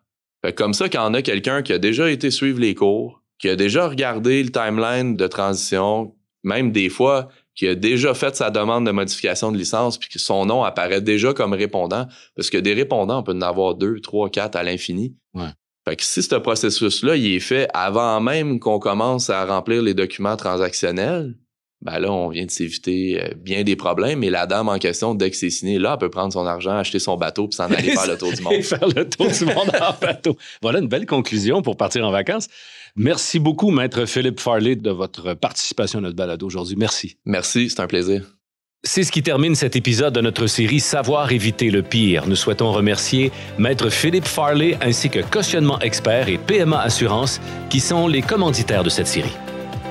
Fait 0.44 0.52
comme 0.52 0.74
ça, 0.74 0.88
quand 0.88 1.10
on 1.10 1.14
a 1.14 1.22
quelqu'un 1.22 1.62
qui 1.62 1.72
a 1.72 1.78
déjà 1.78 2.10
été 2.10 2.30
suivre 2.30 2.60
les 2.60 2.74
cours, 2.74 3.22
qui 3.38 3.48
a 3.48 3.56
déjà 3.56 3.88
regardé 3.88 4.42
le 4.42 4.50
timeline 4.50 5.16
de 5.16 5.26
transition, 5.26 6.14
même 6.42 6.72
des 6.72 6.88
fois 6.88 7.28
qui 7.54 7.66
a 7.68 7.74
déjà 7.74 8.12
fait 8.14 8.36
sa 8.36 8.50
demande 8.50 8.86
de 8.86 8.90
modification 8.90 9.50
de 9.50 9.56
licence, 9.56 9.98
puis 9.98 10.10
que 10.10 10.18
son 10.18 10.44
nom 10.44 10.62
apparaît 10.62 11.00
déjà 11.00 11.32
comme 11.32 11.54
répondant, 11.54 12.06
parce 12.34 12.50
que 12.50 12.58
des 12.58 12.74
répondants, 12.74 13.20
on 13.20 13.22
peut 13.22 13.32
en 13.32 13.40
avoir 13.40 13.74
deux, 13.74 14.00
trois, 14.00 14.28
quatre 14.28 14.56
à 14.56 14.62
l'infini. 14.62 15.16
Ouais. 15.34 15.48
Fait 15.88 15.96
que 15.96 16.02
si 16.02 16.22
ce 16.22 16.34
processus-là, 16.34 17.16
il 17.16 17.34
est 17.34 17.40
fait 17.40 17.68
avant 17.72 18.20
même 18.20 18.60
qu'on 18.60 18.78
commence 18.78 19.30
à 19.30 19.44
remplir 19.46 19.82
les 19.82 19.94
documents 19.94 20.36
transactionnels, 20.36 21.34
ben 21.82 21.98
là, 21.98 22.10
on 22.10 22.30
vient 22.30 22.46
de 22.46 22.50
s'éviter 22.50 23.22
euh, 23.22 23.28
bien 23.36 23.62
des 23.62 23.76
problèmes. 23.76 24.24
Et 24.24 24.30
la 24.30 24.46
dame 24.46 24.68
en 24.68 24.78
question, 24.78 25.14
dès 25.14 25.30
que 25.30 25.36
c'est 25.36 25.50
signé, 25.50 25.78
là, 25.78 25.92
elle 25.92 25.98
peut 25.98 26.10
prendre 26.10 26.32
son 26.32 26.46
argent, 26.46 26.76
acheter 26.76 26.98
son 26.98 27.16
bateau, 27.16 27.48
puis 27.48 27.56
s'en 27.56 27.70
aller 27.70 27.90
faire 27.94 28.06
le 28.06 28.16
tour 28.16 28.32
du 28.32 28.40
Et 28.40 28.42
monde. 28.42 28.62
faire 28.62 28.88
le 28.88 29.08
tour 29.08 29.28
du 29.28 29.44
monde 29.44 29.70
en 29.80 29.94
bateau. 30.00 30.36
Voilà 30.62 30.78
une 30.80 30.88
belle 30.88 31.06
conclusion 31.06 31.62
pour 31.62 31.76
partir 31.76 32.04
en 32.06 32.10
vacances. 32.10 32.48
Merci 32.96 33.38
beaucoup, 33.38 33.70
Maître 33.70 34.06
Philippe 34.06 34.40
Farley, 34.40 34.74
de 34.76 34.90
votre 34.90 35.34
participation 35.34 35.98
à 35.98 36.02
notre 36.02 36.16
balado 36.16 36.46
aujourd'hui. 36.46 36.76
Merci. 36.76 37.18
Merci, 37.26 37.68
c'est 37.68 37.80
un 37.80 37.86
plaisir. 37.86 38.24
C'est 38.82 39.02
ce 39.02 39.10
qui 39.12 39.22
termine 39.22 39.54
cet 39.54 39.74
épisode 39.76 40.14
de 40.14 40.20
notre 40.20 40.46
série 40.46 40.80
Savoir 40.80 41.32
éviter 41.32 41.70
le 41.70 41.82
pire. 41.82 42.26
Nous 42.26 42.36
souhaitons 42.36 42.72
remercier 42.72 43.32
Maître 43.58 43.90
Philippe 43.90 44.26
Farley 44.26 44.78
ainsi 44.80 45.10
que 45.10 45.18
Cautionnement 45.20 45.80
Expert 45.80 46.28
et 46.28 46.38
PMA 46.38 46.80
Assurance 46.80 47.40
qui 47.68 47.80
sont 47.80 48.06
les 48.06 48.22
commanditaires 48.22 48.84
de 48.84 48.88
cette 48.90 49.08
série. 49.08 49.32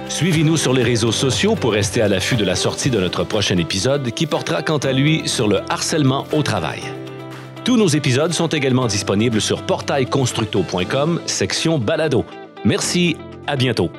Suivez-nous 0.10 0.56
sur 0.58 0.74
les 0.74 0.84
réseaux 0.84 1.12
sociaux 1.12 1.56
pour 1.56 1.74
rester 1.74 2.02
à 2.02 2.08
l'affût 2.08 2.36
de 2.36 2.46
la 2.46 2.56
sortie 2.56 2.89
de 2.89 3.00
notre 3.00 3.24
prochain 3.24 3.58
épisode 3.58 4.12
qui 4.12 4.28
portera 4.28 4.62
quant 4.62 4.78
à 4.78 4.94
lui 4.94 5.28
sur 5.28 5.48
le 5.48 5.60
harcèlement 5.70 6.26
au 6.32 6.44
travail. 6.44 6.82
Tous 7.63 7.78
nos 7.78 7.88
épisodes 7.88 8.32
sont 8.32 8.48
également 8.48 8.86
disponibles 8.86 9.41
sur 9.41 9.63
portailconstructo.com, 9.63 11.20
section 11.26 11.80
balado. 11.80 12.24
Merci, 12.63 13.18
à 13.48 13.56
bientôt. 13.56 13.89